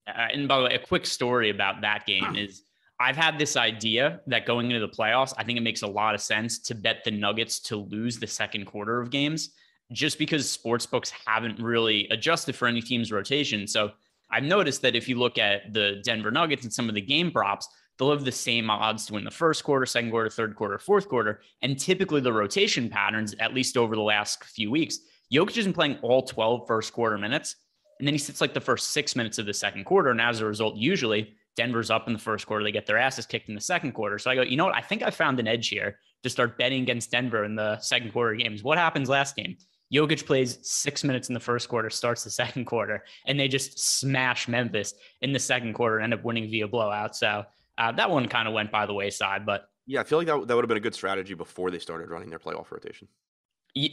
Uh, 0.07 0.27
and 0.33 0.47
by 0.47 0.57
the 0.57 0.65
way, 0.65 0.75
a 0.75 0.79
quick 0.79 1.05
story 1.05 1.49
about 1.49 1.81
that 1.81 2.05
game 2.05 2.35
is 2.35 2.63
I've 2.99 3.17
had 3.17 3.37
this 3.37 3.57
idea 3.57 4.21
that 4.27 4.45
going 4.45 4.71
into 4.71 4.85
the 4.85 4.91
playoffs, 4.91 5.33
I 5.37 5.43
think 5.43 5.57
it 5.57 5.61
makes 5.61 5.81
a 5.81 5.87
lot 5.87 6.15
of 6.15 6.21
sense 6.21 6.59
to 6.59 6.75
bet 6.75 7.03
the 7.03 7.11
Nuggets 7.11 7.59
to 7.61 7.75
lose 7.75 8.19
the 8.19 8.27
second 8.27 8.65
quarter 8.65 9.01
of 9.01 9.09
games 9.09 9.49
just 9.91 10.17
because 10.17 10.49
sports 10.49 10.85
books 10.85 11.11
haven't 11.25 11.59
really 11.59 12.07
adjusted 12.09 12.55
for 12.55 12.67
any 12.67 12.81
team's 12.81 13.11
rotation. 13.11 13.67
So 13.67 13.91
I've 14.31 14.43
noticed 14.43 14.81
that 14.81 14.95
if 14.95 15.07
you 15.07 15.17
look 15.19 15.37
at 15.37 15.73
the 15.73 16.01
Denver 16.03 16.31
Nuggets 16.31 16.63
and 16.63 16.73
some 16.73 16.89
of 16.89 16.95
the 16.95 17.01
game 17.01 17.31
props, 17.31 17.67
they'll 17.97 18.11
have 18.11 18.25
the 18.25 18.31
same 18.31 18.69
odds 18.69 19.05
to 19.05 19.13
win 19.13 19.23
the 19.23 19.31
first 19.31 19.63
quarter, 19.63 19.85
second 19.85 20.09
quarter, 20.09 20.29
third 20.29 20.55
quarter, 20.55 20.79
fourth 20.79 21.07
quarter. 21.07 21.41
And 21.61 21.79
typically 21.79 22.21
the 22.21 22.33
rotation 22.33 22.89
patterns, 22.89 23.35
at 23.39 23.53
least 23.53 23.77
over 23.77 23.95
the 23.95 24.01
last 24.01 24.43
few 24.45 24.71
weeks, 24.71 24.99
Jokic 25.31 25.57
isn't 25.57 25.73
playing 25.73 25.97
all 26.01 26.23
12 26.23 26.67
first 26.67 26.93
quarter 26.93 27.17
minutes. 27.17 27.55
And 27.99 28.07
then 28.07 28.13
he 28.13 28.17
sits 28.17 28.41
like 28.41 28.53
the 28.53 28.61
first 28.61 28.91
six 28.91 29.15
minutes 29.15 29.37
of 29.37 29.45
the 29.45 29.53
second 29.53 29.85
quarter. 29.85 30.09
And 30.09 30.19
as 30.19 30.41
a 30.41 30.45
result, 30.45 30.75
usually 30.75 31.33
Denver's 31.55 31.89
up 31.89 32.07
in 32.07 32.13
the 32.13 32.19
first 32.19 32.45
quarter. 32.45 32.63
They 32.63 32.71
get 32.71 32.85
their 32.85 32.97
asses 32.97 33.25
kicked 33.25 33.49
in 33.49 33.55
the 33.55 33.61
second 33.61 33.93
quarter. 33.93 34.19
So 34.19 34.29
I 34.29 34.35
go, 34.35 34.41
you 34.41 34.57
know 34.57 34.65
what? 34.65 34.75
I 34.75 34.81
think 34.81 35.01
I 35.01 35.09
found 35.09 35.39
an 35.39 35.47
edge 35.47 35.69
here 35.69 35.99
to 36.23 36.29
start 36.29 36.57
betting 36.57 36.81
against 36.81 37.11
Denver 37.11 37.43
in 37.43 37.55
the 37.55 37.79
second 37.79 38.11
quarter 38.11 38.35
games. 38.35 38.63
What 38.63 38.77
happens 38.77 39.09
last 39.09 39.35
game? 39.35 39.57
Jokic 39.93 40.25
plays 40.25 40.57
six 40.63 41.03
minutes 41.03 41.29
in 41.29 41.33
the 41.33 41.39
first 41.39 41.69
quarter, 41.69 41.89
starts 41.89 42.23
the 42.23 42.29
second 42.31 42.65
quarter, 42.65 43.05
and 43.27 43.39
they 43.39 43.47
just 43.47 43.79
smash 43.79 44.47
Memphis 44.47 44.93
in 45.21 45.31
the 45.31 45.39
second 45.39 45.73
quarter, 45.73 45.97
and 45.97 46.05
end 46.05 46.13
up 46.13 46.25
winning 46.25 46.49
via 46.49 46.67
blowout. 46.67 47.15
So 47.15 47.45
uh, 47.77 47.91
that 47.93 48.09
one 48.09 48.27
kind 48.27 48.47
of 48.47 48.53
went 48.53 48.71
by 48.71 48.85
the 48.85 48.93
wayside. 48.93 49.45
But 49.45 49.69
yeah, 49.85 50.01
I 50.01 50.03
feel 50.03 50.17
like 50.17 50.27
that, 50.27 50.47
that 50.47 50.55
would 50.55 50.63
have 50.63 50.69
been 50.69 50.77
a 50.77 50.81
good 50.81 50.95
strategy 50.95 51.33
before 51.33 51.71
they 51.71 51.79
started 51.79 52.09
running 52.09 52.29
their 52.29 52.39
playoff 52.39 52.71
rotation. 52.71 53.07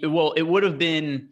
Well, 0.02 0.32
it 0.32 0.42
would 0.42 0.62
have 0.62 0.78
been 0.78 1.30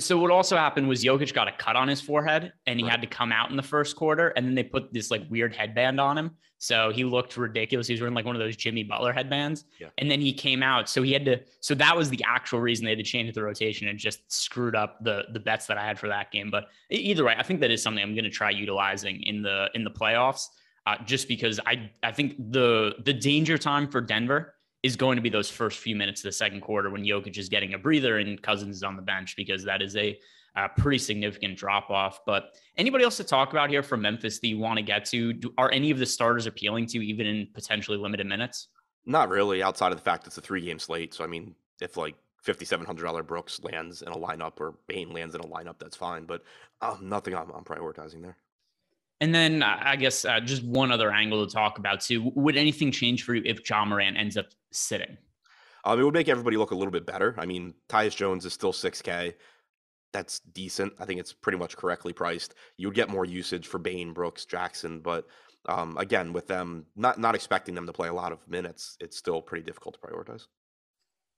So 0.00 0.18
what 0.18 0.32
also 0.32 0.56
happened 0.56 0.88
was 0.88 1.04
Jokic 1.04 1.32
got 1.32 1.46
a 1.46 1.52
cut 1.52 1.76
on 1.76 1.86
his 1.86 2.00
forehead 2.00 2.52
and 2.66 2.80
he 2.80 2.84
right. 2.84 2.90
had 2.90 3.00
to 3.00 3.06
come 3.06 3.30
out 3.30 3.50
in 3.50 3.56
the 3.56 3.62
first 3.62 3.94
quarter 3.94 4.28
and 4.30 4.44
then 4.44 4.56
they 4.56 4.64
put 4.64 4.92
this 4.92 5.08
like 5.10 5.22
weird 5.30 5.54
headband 5.54 6.00
on 6.00 6.18
him. 6.18 6.32
So 6.58 6.90
he 6.90 7.04
looked 7.04 7.36
ridiculous. 7.36 7.86
He 7.86 7.94
was 7.94 8.00
wearing 8.00 8.14
like 8.14 8.24
one 8.24 8.34
of 8.34 8.40
those 8.40 8.56
Jimmy 8.56 8.82
Butler 8.82 9.12
headbands. 9.12 9.64
Yeah. 9.78 9.88
And 9.98 10.10
then 10.10 10.20
he 10.20 10.32
came 10.32 10.64
out. 10.64 10.88
So 10.88 11.02
he 11.02 11.12
had 11.12 11.24
to 11.26 11.40
so 11.60 11.76
that 11.76 11.96
was 11.96 12.10
the 12.10 12.22
actual 12.26 12.58
reason 12.58 12.84
they 12.84 12.90
had 12.90 12.98
to 12.98 13.04
change 13.04 13.32
the 13.34 13.42
rotation 13.42 13.86
and 13.86 13.96
just 13.98 14.30
screwed 14.32 14.74
up 14.74 15.02
the 15.04 15.26
the 15.32 15.38
bets 15.38 15.66
that 15.66 15.78
I 15.78 15.86
had 15.86 15.96
for 15.96 16.08
that 16.08 16.32
game. 16.32 16.50
But 16.50 16.66
either 16.90 17.24
way, 17.24 17.36
I 17.38 17.44
think 17.44 17.60
that 17.60 17.70
is 17.70 17.80
something 17.80 18.02
I'm 18.02 18.14
going 18.14 18.24
to 18.24 18.30
try 18.30 18.50
utilizing 18.50 19.22
in 19.22 19.42
the 19.42 19.70
in 19.74 19.84
the 19.84 19.90
playoffs. 19.90 20.48
Uh, 20.86 20.96
just 21.04 21.28
because 21.28 21.60
I 21.66 21.90
I 22.02 22.10
think 22.10 22.34
the 22.50 22.94
the 23.04 23.12
danger 23.12 23.58
time 23.58 23.88
for 23.88 24.00
Denver 24.00 24.54
is 24.82 24.96
going 24.96 25.16
to 25.16 25.22
be 25.22 25.28
those 25.28 25.50
first 25.50 25.78
few 25.78 25.96
minutes 25.96 26.20
of 26.20 26.24
the 26.24 26.32
second 26.32 26.60
quarter 26.60 26.90
when 26.90 27.02
Jokic 27.02 27.36
is 27.36 27.48
getting 27.48 27.74
a 27.74 27.78
breather 27.78 28.18
and 28.18 28.40
Cousins 28.40 28.76
is 28.76 28.82
on 28.82 28.96
the 28.96 29.02
bench 29.02 29.34
because 29.36 29.64
that 29.64 29.82
is 29.82 29.96
a, 29.96 30.18
a 30.54 30.68
pretty 30.68 30.98
significant 30.98 31.56
drop 31.58 31.90
off. 31.90 32.20
But 32.24 32.56
anybody 32.76 33.04
else 33.04 33.16
to 33.16 33.24
talk 33.24 33.52
about 33.52 33.70
here 33.70 33.82
from 33.82 34.02
Memphis 34.02 34.38
that 34.38 34.46
you 34.46 34.58
want 34.58 34.76
to 34.78 34.82
get 34.82 35.04
to? 35.06 35.32
Do, 35.32 35.52
are 35.58 35.70
any 35.72 35.90
of 35.90 35.98
the 35.98 36.06
starters 36.06 36.46
appealing 36.46 36.86
to 36.86 36.98
you, 36.98 37.02
even 37.02 37.26
in 37.26 37.48
potentially 37.54 37.98
limited 37.98 38.26
minutes? 38.26 38.68
Not 39.04 39.28
really, 39.30 39.62
outside 39.62 39.90
of 39.90 39.98
the 39.98 40.04
fact 40.04 40.26
it's 40.26 40.38
a 40.38 40.40
three 40.40 40.60
game 40.60 40.78
slate. 40.78 41.14
So, 41.14 41.24
I 41.24 41.26
mean, 41.26 41.54
if 41.80 41.96
like 41.96 42.14
$5,700 42.46 43.26
Brooks 43.26 43.60
lands 43.62 44.02
in 44.02 44.08
a 44.08 44.16
lineup 44.16 44.60
or 44.60 44.74
Bane 44.86 45.12
lands 45.12 45.34
in 45.34 45.40
a 45.40 45.44
lineup, 45.44 45.78
that's 45.78 45.96
fine. 45.96 46.24
But 46.24 46.44
um, 46.80 47.00
nothing 47.02 47.34
I'm, 47.34 47.50
I'm 47.50 47.64
prioritizing 47.64 48.22
there. 48.22 48.36
And 49.20 49.34
then 49.34 49.62
uh, 49.62 49.80
I 49.80 49.96
guess 49.96 50.24
uh, 50.24 50.40
just 50.40 50.62
one 50.64 50.92
other 50.92 51.10
angle 51.10 51.44
to 51.44 51.52
talk 51.52 51.78
about 51.78 52.00
too. 52.00 52.30
Would 52.34 52.56
anything 52.56 52.92
change 52.92 53.24
for 53.24 53.34
you 53.34 53.42
if 53.44 53.68
Ja 53.68 53.84
Morant 53.84 54.16
ends 54.16 54.36
up 54.36 54.46
sitting? 54.72 55.16
Um, 55.84 55.98
it 55.98 56.04
would 56.04 56.14
make 56.14 56.28
everybody 56.28 56.56
look 56.56 56.70
a 56.70 56.74
little 56.74 56.92
bit 56.92 57.06
better. 57.06 57.34
I 57.38 57.46
mean, 57.46 57.74
Tyus 57.88 58.14
Jones 58.14 58.44
is 58.44 58.52
still 58.52 58.72
6K. 58.72 59.34
That's 60.12 60.40
decent. 60.40 60.92
I 60.98 61.04
think 61.04 61.20
it's 61.20 61.32
pretty 61.32 61.58
much 61.58 61.76
correctly 61.76 62.12
priced. 62.12 62.54
You 62.76 62.88
would 62.88 62.94
get 62.94 63.10
more 63.10 63.24
usage 63.24 63.66
for 63.66 63.78
Bane, 63.78 64.12
Brooks, 64.12 64.44
Jackson, 64.44 65.00
but 65.00 65.26
um, 65.68 65.96
again, 65.98 66.32
with 66.32 66.46
them 66.46 66.86
not 66.96 67.18
not 67.18 67.34
expecting 67.34 67.74
them 67.74 67.86
to 67.86 67.92
play 67.92 68.08
a 68.08 68.12
lot 68.12 68.32
of 68.32 68.46
minutes, 68.48 68.96
it's 69.00 69.16
still 69.18 69.42
pretty 69.42 69.64
difficult 69.64 69.94
to 69.94 70.00
prioritize. 70.00 70.46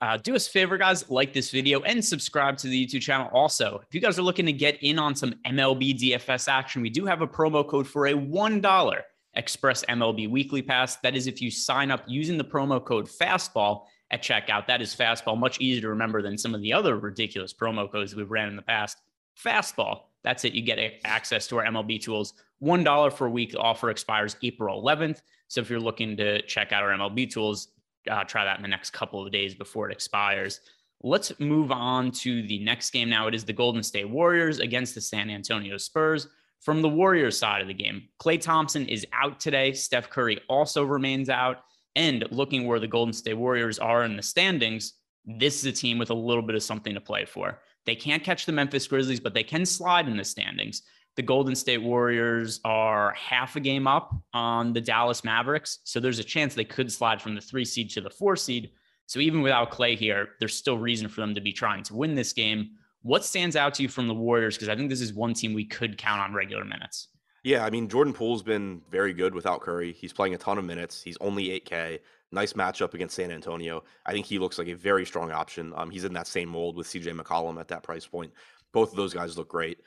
Uh, 0.01 0.17
do 0.17 0.35
us 0.35 0.47
a 0.47 0.51
favor, 0.51 0.79
guys, 0.79 1.09
like 1.11 1.35
this 1.35 1.51
video 1.51 1.81
and 1.81 2.03
subscribe 2.03 2.57
to 2.57 2.69
the 2.69 2.87
YouTube 2.87 3.03
channel. 3.03 3.29
Also, 3.35 3.83
if 3.87 3.95
you 3.95 4.01
guys 4.01 4.19
are 4.19 4.23
looking 4.23 4.47
to 4.47 4.53
get 4.53 4.83
in 4.83 4.99
on 4.99 5.15
some 5.15 5.35
MLB 5.47 5.99
DFS 5.99 6.49
action, 6.49 6.81
we 6.81 6.89
do 6.89 7.05
have 7.05 7.21
a 7.21 7.27
promo 7.27 7.67
code 7.67 7.87
for 7.87 8.07
a 8.07 8.15
$1 8.15 9.03
Express 9.35 9.85
MLB 9.85 10.31
Weekly 10.31 10.63
Pass. 10.63 10.97
That 10.97 11.15
is 11.15 11.27
if 11.27 11.43
you 11.43 11.51
sign 11.51 11.91
up 11.91 12.03
using 12.07 12.39
the 12.39 12.45
promo 12.45 12.83
code 12.83 13.09
FASTBALL 13.09 13.85
at 14.11 14.23
checkout. 14.23 14.67
That 14.67 14.81
is 14.81 14.95
FASTBALL, 14.95 15.39
much 15.39 15.61
easier 15.61 15.83
to 15.83 15.89
remember 15.91 16.23
than 16.23 16.39
some 16.39 16.55
of 16.55 16.63
the 16.63 16.73
other 16.73 16.97
ridiculous 16.99 17.53
promo 17.53 17.91
codes 17.91 18.17
we've 18.17 18.31
ran 18.31 18.49
in 18.49 18.57
the 18.57 18.63
past. 18.63 19.03
FASTBALL. 19.45 20.01
That's 20.25 20.45
it. 20.45 20.55
You 20.55 20.63
get 20.63 20.79
access 21.05 21.47
to 21.49 21.59
our 21.59 21.65
MLB 21.65 22.03
tools. 22.03 22.35
$1 22.63 23.13
for 23.13 23.27
a 23.27 23.31
week. 23.31 23.53
The 23.53 23.59
offer 23.59 23.91
expires 23.91 24.37
April 24.43 24.83
11th. 24.83 25.21
So 25.49 25.61
if 25.61 25.69
you're 25.69 25.81
looking 25.81 26.17
to 26.17 26.43
check 26.43 26.73
out 26.73 26.83
our 26.83 26.91
MLB 26.91 27.31
tools, 27.31 27.69
uh, 28.09 28.25
try 28.25 28.45
that 28.45 28.57
in 28.57 28.63
the 28.63 28.69
next 28.69 28.91
couple 28.91 29.25
of 29.25 29.33
days 29.33 29.55
before 29.55 29.89
it 29.89 29.93
expires. 29.93 30.61
Let's 31.03 31.33
move 31.41 31.73
on 31.73 32.11
to 32.13 32.47
the 32.47 32.63
next 32.63 32.91
game 32.91 33.09
now. 33.09 33.27
It 33.27 33.35
is 33.35 33.45
the 33.45 33.53
Golden 33.53 33.83
State 33.83 34.09
Warriors 34.09 34.59
against 34.59 34.95
the 34.95 35.01
San 35.01 35.31
Antonio 35.31 35.77
Spurs. 35.79 36.29
From 36.61 36.83
the 36.83 36.89
Warriors 36.91 37.39
side 37.39 37.63
of 37.63 37.69
the 37.69 37.75
game, 37.75 38.09
Klay 38.21 38.39
Thompson 38.39 38.87
is 38.87 39.07
out 39.15 39.41
today. 39.41 39.73
Steph 39.73 40.11
Curry 40.11 40.41
also 40.49 40.85
remains 40.85 41.31
out. 41.31 41.65
And 41.97 42.25
looking 42.31 42.67
where 42.67 42.79
the 42.79 42.87
Golden 42.87 43.15
State 43.15 43.35
Warriors 43.35 43.79
are 43.79 44.05
in 44.05 44.15
the 44.15 44.23
standings, 44.23 44.95
this 45.25 45.59
is 45.59 45.65
a 45.65 45.73
team 45.73 45.99
with 45.99 46.11
a 46.11 46.15
little 46.15 46.43
bit 46.43 46.55
of 46.55 46.63
something 46.63 46.95
to 46.95 47.01
play 47.01 47.25
for. 47.25 47.61
They 47.87 47.97
can't 47.97 48.23
catch 48.23 48.47
the 48.47 48.53
Memphis 48.53 48.87
Grizzlies, 48.87 49.21
but 49.21 49.35
they 49.35 49.43
can 49.43 49.65
slide 49.65 50.07
in 50.07 50.17
the 50.17 50.25
standings. 50.25 50.83
The 51.17 51.23
Golden 51.23 51.55
State 51.55 51.83
Warriors 51.83 52.61
are 52.65 53.13
half 53.13 53.57
a 53.57 53.61
game 53.61 53.87
up 53.87 54.15
on 54.33 54.73
the 54.73 54.81
Dallas 54.81 55.25
Mavericks. 55.25 55.81
So 55.85 56.01
there's 56.01 56.19
a 56.19 56.25
chance 56.25 56.55
they 56.55 56.65
could 56.65 56.91
slide 56.91 57.21
from 57.21 57.35
the 57.35 57.41
three 57.41 57.65
seed 57.65 57.91
to 57.91 58.01
the 58.01 58.11
four 58.11 58.37
seed. 58.37 58.71
So 59.07 59.19
even 59.21 59.43
without 59.43 59.73
Klay 59.73 59.97
here, 59.97 60.31
there's 60.39 60.55
still 60.55 60.79
reason 60.79 61.09
for 61.09 61.21
them 61.21 61.35
to 61.35 61.41
be 61.41 61.53
trying 61.53 61.83
to 61.85 61.97
win 61.97 62.15
this 62.15 62.33
game. 62.33 62.71
What 63.03 63.25
stands 63.25 63.57
out 63.57 63.75
to 63.75 63.83
you 63.83 63.89
from 63.89 64.07
the 64.07 64.15
Warriors? 64.15 64.57
Because 64.57 64.69
I 64.69 64.77
think 64.77 64.89
this 64.89 65.01
is 65.01 65.13
one 65.13 65.35
team 65.35 65.53
we 65.53 65.65
could 65.65 65.99
count 65.99 66.21
on 66.21 66.33
regular 66.33 66.65
minutes. 66.65 67.09
Yeah, 67.43 67.65
I 67.65 67.71
mean, 67.71 67.89
Jordan 67.89 68.13
Poole's 68.13 68.43
been 68.43 68.83
very 68.91 69.15
good 69.15 69.35
without 69.35 69.63
Curry. 69.63 69.93
He's 69.93 70.13
playing 70.13 70.35
a 70.35 70.39
ton 70.39 70.59
of 70.59 70.65
minutes. 70.65 71.03
He's 71.03 71.17
only 71.21 71.49
8K. 71.61 71.99
Nice 72.33 72.53
matchup 72.53 72.95
against 72.95 73.17
San 73.17 73.31
Antonio. 73.31 73.83
I 74.05 74.13
think 74.13 74.27
he 74.27 74.39
looks 74.39 74.59
like 74.59 74.69
a 74.69 74.75
very 74.75 75.07
strong 75.07 75.33
option. 75.33 75.73
Um, 75.75 75.91
he's 75.91 76.05
in 76.05 76.13
that 76.13 76.27
same 76.27 76.51
mold 76.51 76.77
with 76.77 76.87
CJ 76.87 77.19
McCollum 77.19 77.59
at 77.59 77.69
that 77.69 77.83
price 77.83 78.07
point. 78.07 78.33
Both 78.73 78.91
of 78.91 78.97
those 78.97 79.15
guys 79.15 79.37
look 79.37 79.49
great. 79.49 79.81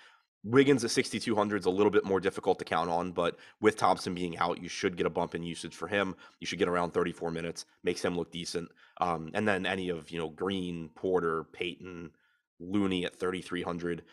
Wiggins 0.44 0.84
at 0.84 0.92
6,200 0.92 1.62
is 1.62 1.66
a 1.66 1.70
little 1.70 1.90
bit 1.90 2.04
more 2.04 2.20
difficult 2.20 2.60
to 2.60 2.66
count 2.66 2.90
on, 2.90 3.12
but 3.12 3.38
with 3.62 3.78
Thompson 3.78 4.14
being 4.14 4.38
out, 4.38 4.62
you 4.62 4.68
should 4.68 4.98
get 4.98 5.06
a 5.06 5.10
bump 5.10 5.36
in 5.36 5.44
usage 5.44 5.74
for 5.74 5.88
him. 5.88 6.16
You 6.40 6.48
should 6.48 6.60
get 6.60 6.68
around 6.68 6.92
34 6.92 7.32
minutes, 7.32 7.66
makes 7.84 8.04
him 8.04 8.18
look 8.18 8.32
decent. 8.32 8.70
Um, 9.00 9.32
and 9.34 9.48
then 9.48 9.66
any 9.66 9.90
of, 9.90 10.12
you 10.12 10.20
know, 10.20 10.30
Green, 10.30 10.90
Porter, 10.96 11.46
Payton, 11.46 12.12
Looney 12.60 13.06
at 13.06 13.16
3,300. 13.16 14.04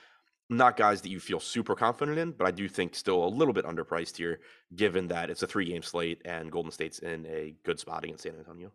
Not 0.50 0.76
guys 0.76 1.00
that 1.02 1.10
you 1.10 1.20
feel 1.20 1.40
super 1.40 1.74
confident 1.74 2.18
in, 2.18 2.32
but 2.32 2.46
I 2.46 2.52
do 2.52 2.68
think 2.68 2.94
still 2.94 3.24
a 3.24 3.28
little 3.28 3.54
bit 3.54 3.64
underpriced 3.64 4.16
here, 4.16 4.40
given 4.74 5.08
that 5.08 5.30
it's 5.30 5.42
a 5.42 5.46
three 5.46 5.64
game 5.64 5.82
slate 5.82 6.22
and 6.24 6.50
Golden 6.50 6.72
State's 6.72 7.00
in 7.00 7.26
a 7.26 7.54
good 7.64 7.78
spot 7.78 8.04
against 8.04 8.22
San 8.22 8.34
Antonio. 8.36 8.72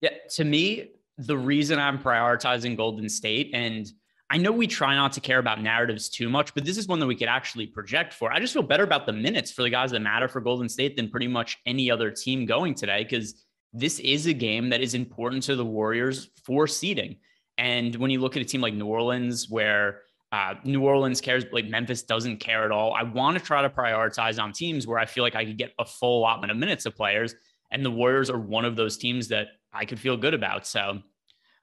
Yeah, 0.00 0.10
to 0.34 0.44
me, 0.44 0.90
the 1.16 1.36
reason 1.36 1.78
I'm 1.78 1.98
prioritizing 1.98 2.76
Golden 2.76 3.08
State 3.08 3.50
and 3.52 3.92
I 4.30 4.36
know 4.36 4.52
we 4.52 4.66
try 4.66 4.94
not 4.94 5.12
to 5.14 5.20
care 5.20 5.38
about 5.38 5.62
narratives 5.62 6.10
too 6.10 6.28
much, 6.28 6.52
but 6.54 6.64
this 6.64 6.76
is 6.76 6.86
one 6.86 6.98
that 6.98 7.06
we 7.06 7.16
could 7.16 7.28
actually 7.28 7.66
project 7.66 8.12
for. 8.12 8.30
I 8.30 8.38
just 8.38 8.52
feel 8.52 8.62
better 8.62 8.84
about 8.84 9.06
the 9.06 9.12
minutes 9.12 9.50
for 9.50 9.62
the 9.62 9.70
guys 9.70 9.90
that 9.92 10.00
matter 10.00 10.28
for 10.28 10.42
Golden 10.42 10.68
State 10.68 10.96
than 10.96 11.08
pretty 11.08 11.28
much 11.28 11.58
any 11.64 11.90
other 11.90 12.10
team 12.10 12.44
going 12.44 12.74
today 12.74 13.04
because 13.04 13.46
this 13.72 13.98
is 14.00 14.26
a 14.26 14.34
game 14.34 14.68
that 14.68 14.82
is 14.82 14.92
important 14.94 15.42
to 15.44 15.56
the 15.56 15.64
Warriors 15.64 16.30
for 16.44 16.66
seeding. 16.66 17.16
And 17.56 17.96
when 17.96 18.10
you 18.10 18.20
look 18.20 18.36
at 18.36 18.42
a 18.42 18.44
team 18.44 18.60
like 18.60 18.74
New 18.74 18.86
Orleans, 18.86 19.48
where 19.48 20.02
uh, 20.30 20.54
New 20.62 20.82
Orleans 20.82 21.22
cares, 21.22 21.44
like 21.50 21.66
Memphis 21.66 22.02
doesn't 22.02 22.36
care 22.36 22.64
at 22.64 22.70
all, 22.70 22.92
I 22.92 23.04
want 23.04 23.38
to 23.38 23.44
try 23.44 23.62
to 23.62 23.70
prioritize 23.70 24.42
on 24.42 24.52
teams 24.52 24.86
where 24.86 24.98
I 24.98 25.06
feel 25.06 25.24
like 25.24 25.36
I 25.36 25.44
could 25.46 25.58
get 25.58 25.72
a 25.78 25.86
full 25.86 26.20
allotment 26.20 26.50
of 26.50 26.58
minutes 26.58 26.84
of 26.84 26.94
players. 26.94 27.34
And 27.70 27.84
the 27.84 27.90
Warriors 27.90 28.28
are 28.28 28.38
one 28.38 28.66
of 28.66 28.76
those 28.76 28.98
teams 28.98 29.28
that 29.28 29.48
I 29.72 29.86
could 29.86 29.98
feel 29.98 30.18
good 30.18 30.34
about. 30.34 30.66
So, 30.66 31.00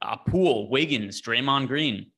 uh, 0.01 0.17
Poole, 0.17 0.69
Wiggins, 0.69 1.21
Draymond 1.21 1.67
Green, 1.67 2.11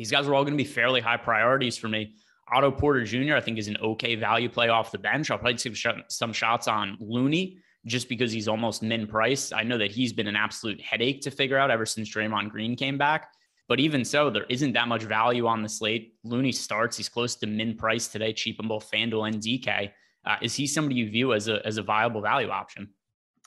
these 0.00 0.10
guys 0.10 0.26
are 0.26 0.34
all 0.34 0.44
going 0.44 0.56
to 0.56 0.64
be 0.64 0.64
fairly 0.64 1.02
high 1.02 1.18
priorities 1.18 1.76
for 1.76 1.86
me. 1.86 2.14
Otto 2.50 2.70
Porter 2.70 3.04
Jr., 3.04 3.34
I 3.34 3.40
think, 3.42 3.58
is 3.58 3.68
an 3.68 3.76
okay 3.82 4.14
value 4.14 4.48
play 4.48 4.70
off 4.70 4.90
the 4.90 4.96
bench. 4.96 5.30
I'll 5.30 5.36
probably 5.36 5.58
take 5.58 5.76
some 6.08 6.32
shots 6.32 6.68
on 6.68 6.96
Looney 7.00 7.58
just 7.84 8.08
because 8.08 8.32
he's 8.32 8.48
almost 8.48 8.82
min 8.82 9.06
price. 9.06 9.52
I 9.52 9.62
know 9.62 9.76
that 9.76 9.90
he's 9.90 10.14
been 10.14 10.26
an 10.26 10.36
absolute 10.36 10.80
headache 10.80 11.20
to 11.20 11.30
figure 11.30 11.58
out 11.58 11.70
ever 11.70 11.84
since 11.84 12.08
Draymond 12.08 12.48
Green 12.48 12.76
came 12.76 12.96
back. 12.96 13.30
But 13.68 13.78
even 13.78 14.02
so, 14.02 14.30
there 14.30 14.46
isn't 14.48 14.72
that 14.72 14.88
much 14.88 15.02
value 15.02 15.46
on 15.46 15.62
the 15.62 15.68
slate. 15.68 16.14
Looney 16.24 16.52
starts. 16.52 16.96
He's 16.96 17.10
close 17.10 17.36
to 17.36 17.46
min 17.46 17.76
price 17.76 18.08
today, 18.08 18.32
cheap 18.32 18.58
in 18.58 18.68
both 18.68 18.90
FanDuel 18.90 19.28
and 19.28 19.36
DK. 19.36 19.90
Uh, 20.24 20.36
is 20.40 20.54
he 20.54 20.66
somebody 20.66 20.94
you 20.94 21.10
view 21.10 21.34
as 21.34 21.48
a 21.48 21.60
as 21.66 21.76
a 21.76 21.82
viable 21.82 22.22
value 22.22 22.48
option? 22.48 22.88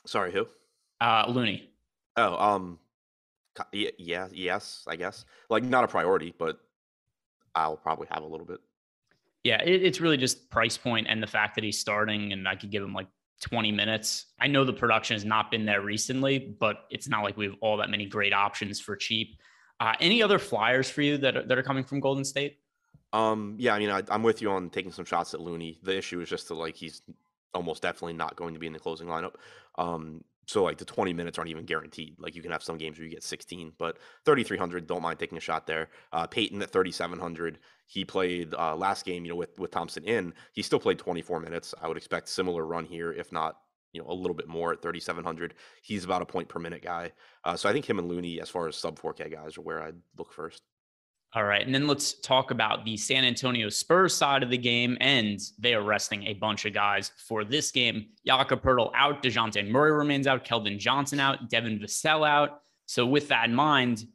Sorry, 0.06 0.30
who? 0.30 0.46
Uh, 1.00 1.24
Looney. 1.26 1.68
Oh, 2.16 2.36
um, 2.36 2.78
yeah, 3.72 4.28
yes, 4.32 4.84
I 4.86 4.96
guess. 4.96 5.24
Like 5.50 5.62
not 5.64 5.84
a 5.84 5.88
priority, 5.88 6.34
but 6.38 6.58
I'll 7.54 7.76
probably 7.76 8.08
have 8.10 8.22
a 8.22 8.26
little 8.26 8.46
bit. 8.46 8.60
Yeah, 9.42 9.62
it, 9.62 9.82
it's 9.82 10.00
really 10.00 10.16
just 10.16 10.50
price 10.50 10.76
point 10.76 11.06
and 11.08 11.22
the 11.22 11.26
fact 11.26 11.54
that 11.54 11.64
he's 11.64 11.78
starting, 11.78 12.32
and 12.32 12.48
I 12.48 12.56
could 12.56 12.70
give 12.70 12.82
him 12.82 12.94
like 12.94 13.08
20 13.42 13.72
minutes. 13.72 14.26
I 14.40 14.46
know 14.46 14.64
the 14.64 14.72
production 14.72 15.14
has 15.14 15.24
not 15.24 15.50
been 15.50 15.64
there 15.66 15.82
recently, 15.82 16.38
but 16.38 16.84
it's 16.90 17.08
not 17.08 17.22
like 17.22 17.36
we 17.36 17.46
have 17.46 17.56
all 17.60 17.76
that 17.78 17.90
many 17.90 18.06
great 18.06 18.32
options 18.32 18.80
for 18.80 18.96
cheap. 18.96 19.38
Uh, 19.80 19.94
any 20.00 20.22
other 20.22 20.38
flyers 20.38 20.88
for 20.88 21.02
you 21.02 21.18
that 21.18 21.36
are, 21.36 21.42
that 21.42 21.58
are 21.58 21.62
coming 21.62 21.84
from 21.84 22.00
Golden 22.00 22.24
State? 22.24 22.58
Um, 23.12 23.56
yeah, 23.58 23.74
I 23.74 23.78
mean, 23.78 23.90
I, 23.90 24.02
am 24.08 24.22
with 24.22 24.40
you 24.40 24.50
on 24.50 24.70
taking 24.70 24.92
some 24.92 25.04
shots 25.04 25.34
at 25.34 25.40
Looney. 25.40 25.78
The 25.82 25.96
issue 25.96 26.20
is 26.20 26.28
just 26.28 26.48
that 26.48 26.54
like 26.54 26.74
he's 26.74 27.02
almost 27.52 27.82
definitely 27.82 28.14
not 28.14 28.34
going 28.34 28.54
to 28.54 28.60
be 28.60 28.66
in 28.66 28.72
the 28.72 28.78
closing 28.78 29.06
lineup. 29.06 29.34
Um, 29.76 30.24
so 30.46 30.62
like 30.62 30.78
the 30.78 30.84
20 30.84 31.12
minutes 31.12 31.38
aren't 31.38 31.50
even 31.50 31.64
guaranteed. 31.64 32.16
Like 32.18 32.34
you 32.34 32.42
can 32.42 32.52
have 32.52 32.62
some 32.62 32.78
games 32.78 32.98
where 32.98 33.04
you 33.04 33.10
get 33.10 33.22
16, 33.22 33.72
but 33.78 33.98
3,300, 34.24 34.86
don't 34.86 35.02
mind 35.02 35.18
taking 35.18 35.38
a 35.38 35.40
shot 35.40 35.66
there. 35.66 35.88
Uh, 36.12 36.26
Payton 36.26 36.62
at 36.62 36.70
3,700, 36.70 37.58
he 37.86 38.04
played 38.04 38.54
uh, 38.54 38.76
last 38.76 39.04
game, 39.04 39.24
you 39.24 39.30
know, 39.30 39.36
with 39.36 39.58
with 39.58 39.70
Thompson 39.70 40.04
in. 40.04 40.32
He 40.52 40.62
still 40.62 40.80
played 40.80 40.98
24 40.98 41.40
minutes. 41.40 41.74
I 41.80 41.88
would 41.88 41.96
expect 41.96 42.28
similar 42.28 42.66
run 42.66 42.84
here, 42.84 43.12
if 43.12 43.32
not, 43.32 43.58
you 43.92 44.02
know, 44.02 44.08
a 44.08 44.14
little 44.14 44.34
bit 44.34 44.48
more 44.48 44.72
at 44.72 44.82
3,700. 44.82 45.54
He's 45.82 46.04
about 46.04 46.22
a 46.22 46.26
point 46.26 46.48
per 46.48 46.58
minute 46.58 46.82
guy. 46.82 47.12
Uh, 47.44 47.56
so 47.56 47.68
I 47.68 47.72
think 47.72 47.88
him 47.88 47.98
and 47.98 48.08
Looney, 48.08 48.40
as 48.40 48.50
far 48.50 48.68
as 48.68 48.76
sub 48.76 48.98
4K 48.98 49.30
guys, 49.32 49.56
are 49.56 49.62
where 49.62 49.82
I'd 49.82 49.96
look 50.18 50.32
first. 50.32 50.62
All 51.34 51.44
right. 51.44 51.66
And 51.66 51.74
then 51.74 51.88
let's 51.88 52.14
talk 52.20 52.52
about 52.52 52.84
the 52.84 52.96
San 52.96 53.24
Antonio 53.24 53.68
Spurs 53.68 54.14
side 54.14 54.44
of 54.44 54.50
the 54.50 54.58
game. 54.58 54.96
And 55.00 55.40
they 55.58 55.74
are 55.74 55.82
resting 55.82 56.24
a 56.24 56.34
bunch 56.34 56.64
of 56.64 56.72
guys 56.72 57.10
for 57.26 57.44
this 57.44 57.72
game. 57.72 58.06
Jakob 58.24 58.62
Poeltl 58.62 58.92
out. 58.94 59.20
Dejounte 59.20 59.68
Murray 59.68 59.90
remains 59.90 60.28
out. 60.28 60.44
Keldon 60.44 60.78
Johnson 60.78 61.18
out. 61.18 61.50
Devin 61.50 61.80
Vassell 61.80 62.26
out. 62.26 62.60
So 62.86 63.04
with 63.04 63.28
that 63.28 63.48
in 63.48 63.54
mind, 63.54 64.06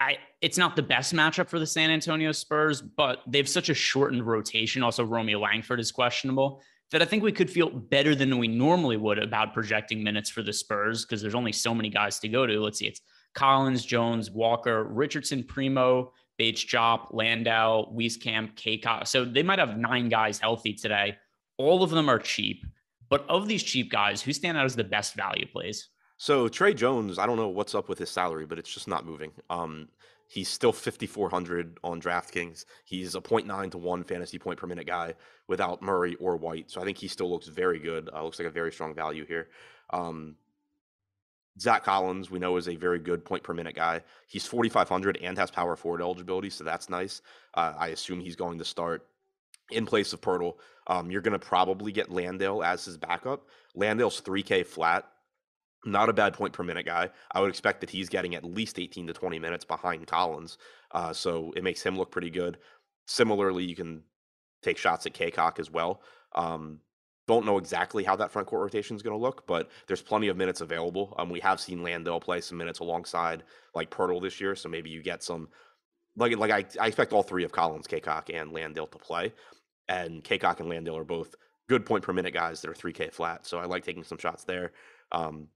I 0.00 0.16
it's 0.40 0.56
not 0.56 0.76
the 0.76 0.82
best 0.82 1.12
matchup 1.12 1.48
for 1.48 1.58
the 1.58 1.66
San 1.66 1.90
Antonio 1.90 2.32
Spurs, 2.32 2.80
but 2.80 3.18
they 3.26 3.36
have 3.36 3.48
such 3.48 3.68
a 3.68 3.74
shortened 3.74 4.26
rotation. 4.26 4.82
Also, 4.82 5.04
Romeo 5.04 5.38
Langford 5.38 5.78
is 5.78 5.92
questionable 5.92 6.62
that 6.90 7.02
I 7.02 7.04
think 7.04 7.22
we 7.22 7.32
could 7.32 7.50
feel 7.50 7.68
better 7.68 8.14
than 8.14 8.38
we 8.38 8.48
normally 8.48 8.96
would 8.96 9.18
about 9.18 9.52
projecting 9.52 10.02
minutes 10.02 10.30
for 10.30 10.42
the 10.42 10.52
Spurs 10.52 11.04
because 11.04 11.20
there's 11.20 11.34
only 11.34 11.52
so 11.52 11.74
many 11.74 11.90
guys 11.90 12.18
to 12.20 12.28
go 12.28 12.46
to. 12.46 12.60
Let's 12.60 12.78
see, 12.78 12.86
it's 12.86 13.02
Collins, 13.34 13.84
Jones, 13.84 14.30
Walker, 14.30 14.84
Richardson, 14.84 15.44
Primo, 15.44 16.12
Bates-Diop, 16.40 17.08
Landale, 17.12 17.92
Wieskamp, 17.94 18.54
Cacok. 18.54 19.06
So 19.06 19.26
they 19.26 19.42
might 19.42 19.58
have 19.58 19.76
nine 19.76 20.08
guys 20.08 20.38
healthy 20.38 20.72
today. 20.72 21.18
All 21.58 21.82
of 21.82 21.90
them 21.90 22.08
are 22.08 22.18
cheap. 22.18 22.64
But 23.10 23.28
of 23.28 23.46
these 23.46 23.62
cheap 23.62 23.90
guys, 23.90 24.22
who 24.22 24.32
stand 24.32 24.56
out 24.56 24.64
as 24.64 24.74
the 24.74 24.82
best 24.82 25.14
value 25.14 25.44
plays? 25.46 25.90
So 26.16 26.48
Tre 26.48 26.72
Jones, 26.72 27.18
I 27.18 27.26
don't 27.26 27.36
know 27.36 27.48
what's 27.48 27.74
up 27.74 27.90
with 27.90 27.98
his 27.98 28.08
salary, 28.08 28.46
but 28.46 28.58
it's 28.58 28.72
just 28.72 28.88
not 28.88 29.04
moving. 29.04 29.32
Um, 29.50 29.88
he's 30.28 30.48
still 30.48 30.72
5400 30.72 31.78
on 31.84 32.00
DraftKings. 32.00 32.64
He's 32.86 33.14
a 33.14 33.20
0.9 33.20 33.70
to 33.72 33.76
1 33.76 34.04
fantasy 34.04 34.38
point 34.38 34.58
per 34.58 34.66
minute 34.66 34.86
guy 34.86 35.12
without 35.46 35.82
Murray 35.82 36.14
or 36.14 36.38
White. 36.38 36.70
So 36.70 36.80
I 36.80 36.84
think 36.84 36.96
he 36.96 37.06
still 37.06 37.30
looks 37.30 37.48
very 37.48 37.78
good. 37.78 38.08
Uh, 38.14 38.24
looks 38.24 38.38
like 38.38 38.48
a 38.48 38.50
very 38.50 38.72
strong 38.72 38.94
value 38.94 39.26
here. 39.26 39.48
Um, 39.90 40.36
Zach 41.58 41.84
Collins, 41.84 42.30
we 42.30 42.38
know, 42.38 42.56
is 42.56 42.68
a 42.68 42.76
very 42.76 42.98
good 42.98 43.24
point 43.24 43.42
per 43.42 43.52
minute 43.52 43.74
guy. 43.74 44.02
He's 44.28 44.46
4,500 44.46 45.18
and 45.22 45.36
has 45.36 45.50
power 45.50 45.76
forward 45.76 46.00
eligibility, 46.00 46.50
so 46.50 46.64
that's 46.64 46.88
nice. 46.88 47.22
Uh, 47.54 47.74
I 47.76 47.88
assume 47.88 48.20
he's 48.20 48.36
going 48.36 48.58
to 48.58 48.64
start 48.64 49.06
in 49.70 49.86
place 49.86 50.12
of 50.12 50.20
Poeltl. 50.20 50.54
Um, 50.86 51.10
you're 51.10 51.20
going 51.20 51.38
to 51.38 51.44
probably 51.44 51.92
get 51.92 52.10
Landale 52.10 52.62
as 52.62 52.84
his 52.84 52.96
backup. 52.96 53.46
Landale's 53.74 54.20
3K 54.20 54.66
flat. 54.66 55.06
Not 55.84 56.10
a 56.10 56.12
bad 56.12 56.34
point 56.34 56.52
per 56.52 56.62
minute 56.62 56.84
guy. 56.84 57.08
I 57.32 57.40
would 57.40 57.48
expect 57.48 57.80
that 57.80 57.90
he's 57.90 58.10
getting 58.10 58.34
at 58.34 58.44
least 58.44 58.78
18 58.78 59.06
to 59.06 59.12
20 59.12 59.38
minutes 59.38 59.64
behind 59.64 60.06
Collins. 60.06 60.58
Uh, 60.90 61.12
so 61.12 61.52
it 61.56 61.64
makes 61.64 61.82
him 61.82 61.96
look 61.96 62.10
pretty 62.10 62.30
good. 62.30 62.58
Similarly, 63.06 63.64
you 63.64 63.74
can 63.74 64.02
take 64.62 64.76
shots 64.76 65.06
at 65.06 65.14
Cacok 65.14 65.58
as 65.58 65.70
well. 65.70 66.02
Um, 66.34 66.80
don't 67.30 67.46
know 67.46 67.58
exactly 67.58 68.02
how 68.02 68.16
that 68.16 68.32
front 68.32 68.48
court 68.48 68.62
rotation 68.62 68.96
is 68.96 69.02
going 69.02 69.16
to 69.16 69.22
look, 69.22 69.46
but 69.46 69.70
there's 69.86 70.02
plenty 70.02 70.28
of 70.28 70.36
minutes 70.36 70.60
available. 70.60 71.14
Um, 71.16 71.30
we 71.30 71.40
have 71.40 71.60
seen 71.60 71.82
Landale 71.82 72.20
play 72.20 72.40
some 72.40 72.58
minutes 72.58 72.80
alongside 72.80 73.44
like 73.74 73.90
Poeltl 73.90 74.20
this 74.20 74.40
year, 74.40 74.56
so 74.56 74.68
maybe 74.68 74.90
you 74.90 75.02
get 75.02 75.22
some. 75.22 75.48
Like, 76.16 76.36
like 76.36 76.50
I, 76.50 76.64
I 76.80 76.88
expect 76.88 77.12
all 77.12 77.22
three 77.22 77.44
of 77.44 77.52
Collins, 77.52 77.86
Cacok, 77.86 78.30
and 78.34 78.52
Landale 78.52 78.88
to 78.88 78.98
play, 78.98 79.32
and 79.88 80.24
Cacok 80.24 80.58
and 80.58 80.68
Landale 80.68 80.96
are 80.96 81.04
both 81.04 81.36
good 81.68 81.86
point 81.86 82.02
per 82.02 82.12
minute 82.12 82.34
guys 82.34 82.60
that 82.60 82.70
are 82.70 82.74
3K 82.74 83.12
flat. 83.12 83.46
So 83.46 83.58
I 83.58 83.66
like 83.66 83.84
taking 83.84 84.02
some 84.02 84.18
shots 84.18 84.42
there. 84.42 84.72
Um, 85.12 85.46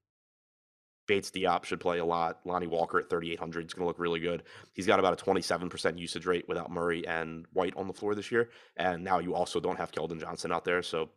Bates 1.07 1.31
Diop 1.31 1.65
should 1.65 1.81
play 1.81 1.99
a 1.99 2.05
lot. 2.05 2.39
Lonnie 2.45 2.69
Walker 2.69 2.99
at 2.99 3.11
3,800 3.11 3.67
is 3.67 3.75
going 3.75 3.83
to 3.83 3.89
look 3.89 3.99
really 3.99 4.21
good. 4.21 4.45
He's 4.73 4.87
got 4.87 5.01
about 5.01 5.21
a 5.21 5.25
27% 5.25 5.99
usage 5.99 6.25
rate 6.25 6.47
without 6.49 6.71
Murray 6.71 7.07
and 7.07 7.47
White 7.53 7.75
on 7.77 7.89
the 7.89 7.93
floor 7.93 8.15
this 8.15 8.31
year. 8.31 8.49
And 8.77 9.05
now 9.05 9.19
you 9.19 9.35
also 9.35 9.61
don't 9.61 9.77
have 9.77 9.93
Keldon 9.93 10.21
Johnson 10.21 10.53
out 10.53 10.65
there. 10.65 10.83
So 10.83 11.11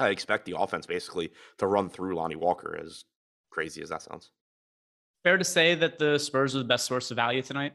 I 0.00 0.08
expect 0.08 0.46
the 0.46 0.58
offense 0.58 0.86
basically 0.86 1.30
to 1.58 1.66
run 1.66 1.88
through 1.88 2.16
Lonnie 2.16 2.36
Walker, 2.36 2.78
as 2.82 3.04
crazy 3.50 3.82
as 3.82 3.90
that 3.90 4.02
sounds. 4.02 4.30
Fair 5.22 5.36
to 5.36 5.44
say 5.44 5.74
that 5.74 5.98
the 5.98 6.18
Spurs 6.18 6.56
are 6.56 6.58
the 6.58 6.64
best 6.64 6.86
source 6.86 7.10
of 7.10 7.16
value 7.16 7.42
tonight. 7.42 7.74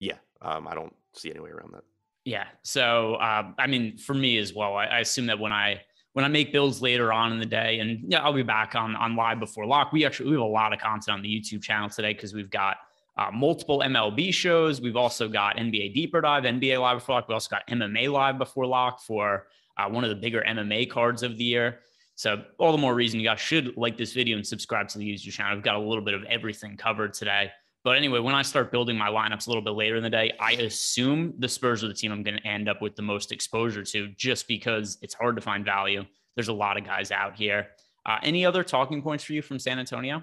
Yeah, 0.00 0.16
um, 0.40 0.66
I 0.66 0.74
don't 0.74 0.94
see 1.14 1.30
any 1.30 1.40
way 1.40 1.50
around 1.50 1.74
that. 1.74 1.84
Yeah, 2.24 2.46
so 2.62 3.16
um, 3.20 3.54
I 3.58 3.66
mean, 3.66 3.98
for 3.98 4.14
me 4.14 4.38
as 4.38 4.54
well, 4.54 4.76
I, 4.76 4.86
I, 4.86 4.98
assume 5.00 5.26
that 5.26 5.38
when 5.38 5.52
I 5.52 5.82
when 6.12 6.24
I 6.24 6.28
make 6.28 6.52
builds 6.52 6.82
later 6.82 7.12
on 7.12 7.32
in 7.32 7.38
the 7.38 7.46
day, 7.46 7.80
and 7.80 8.10
yeah, 8.10 8.20
I'll 8.20 8.32
be 8.32 8.42
back 8.42 8.74
on 8.74 8.96
on 8.96 9.16
live 9.16 9.40
before 9.40 9.66
lock. 9.66 9.92
We 9.92 10.04
actually 10.04 10.30
we 10.30 10.32
have 10.32 10.42
a 10.42 10.44
lot 10.44 10.72
of 10.72 10.78
content 10.78 11.14
on 11.14 11.22
the 11.22 11.28
YouTube 11.28 11.62
channel 11.62 11.88
today 11.88 12.12
because 12.12 12.34
we've 12.34 12.50
got 12.50 12.76
uh, 13.16 13.30
multiple 13.32 13.82
MLB 13.84 14.32
shows. 14.32 14.80
We've 14.80 14.96
also 14.96 15.28
got 15.28 15.56
NBA 15.56 15.94
Deeper 15.94 16.20
Dive, 16.20 16.44
NBA 16.44 16.80
Live 16.80 16.98
before 16.98 17.16
lock. 17.16 17.28
We 17.28 17.34
also 17.34 17.50
got 17.50 17.66
MMA 17.68 18.10
Live 18.10 18.38
before 18.38 18.66
lock 18.66 19.00
for 19.00 19.46
uh, 19.78 19.88
one 19.88 20.04
of 20.04 20.10
the 20.10 20.16
bigger 20.16 20.42
MMA 20.46 20.90
cards 20.90 21.22
of 21.22 21.36
the 21.38 21.44
year. 21.44 21.80
So 22.14 22.42
all 22.58 22.72
the 22.72 22.78
more 22.78 22.94
reason 22.94 23.20
you 23.20 23.26
guys 23.26 23.40
should 23.40 23.76
like 23.76 23.96
this 23.96 24.12
video 24.12 24.36
and 24.36 24.46
subscribe 24.46 24.88
to 24.88 24.98
the 24.98 25.08
YouTube 25.08 25.30
channel. 25.32 25.56
I've 25.56 25.62
got 25.62 25.76
a 25.76 25.80
little 25.80 26.04
bit 26.04 26.14
of 26.14 26.24
everything 26.24 26.76
covered 26.76 27.14
today. 27.14 27.50
But 27.84 27.96
anyway, 27.96 28.18
when 28.18 28.34
I 28.34 28.42
start 28.42 28.72
building 28.72 28.98
my 28.98 29.08
lineups 29.08 29.46
a 29.46 29.50
little 29.50 29.62
bit 29.62 29.70
later 29.70 29.96
in 29.96 30.02
the 30.02 30.10
day, 30.10 30.32
I 30.40 30.52
assume 30.52 31.32
the 31.38 31.48
Spurs 31.48 31.84
are 31.84 31.88
the 31.88 31.94
team 31.94 32.10
I'm 32.10 32.24
going 32.24 32.36
to 32.36 32.46
end 32.46 32.68
up 32.68 32.82
with 32.82 32.96
the 32.96 33.02
most 33.02 33.30
exposure 33.30 33.84
to 33.84 34.08
just 34.16 34.48
because 34.48 34.98
it's 35.00 35.14
hard 35.14 35.36
to 35.36 35.42
find 35.42 35.64
value. 35.64 36.04
There's 36.34 36.48
a 36.48 36.52
lot 36.52 36.76
of 36.76 36.84
guys 36.84 37.12
out 37.12 37.36
here. 37.36 37.68
Uh, 38.04 38.18
any 38.22 38.44
other 38.44 38.64
talking 38.64 39.00
points 39.00 39.22
for 39.22 39.32
you 39.32 39.42
from 39.42 39.58
San 39.58 39.78
Antonio? 39.78 40.22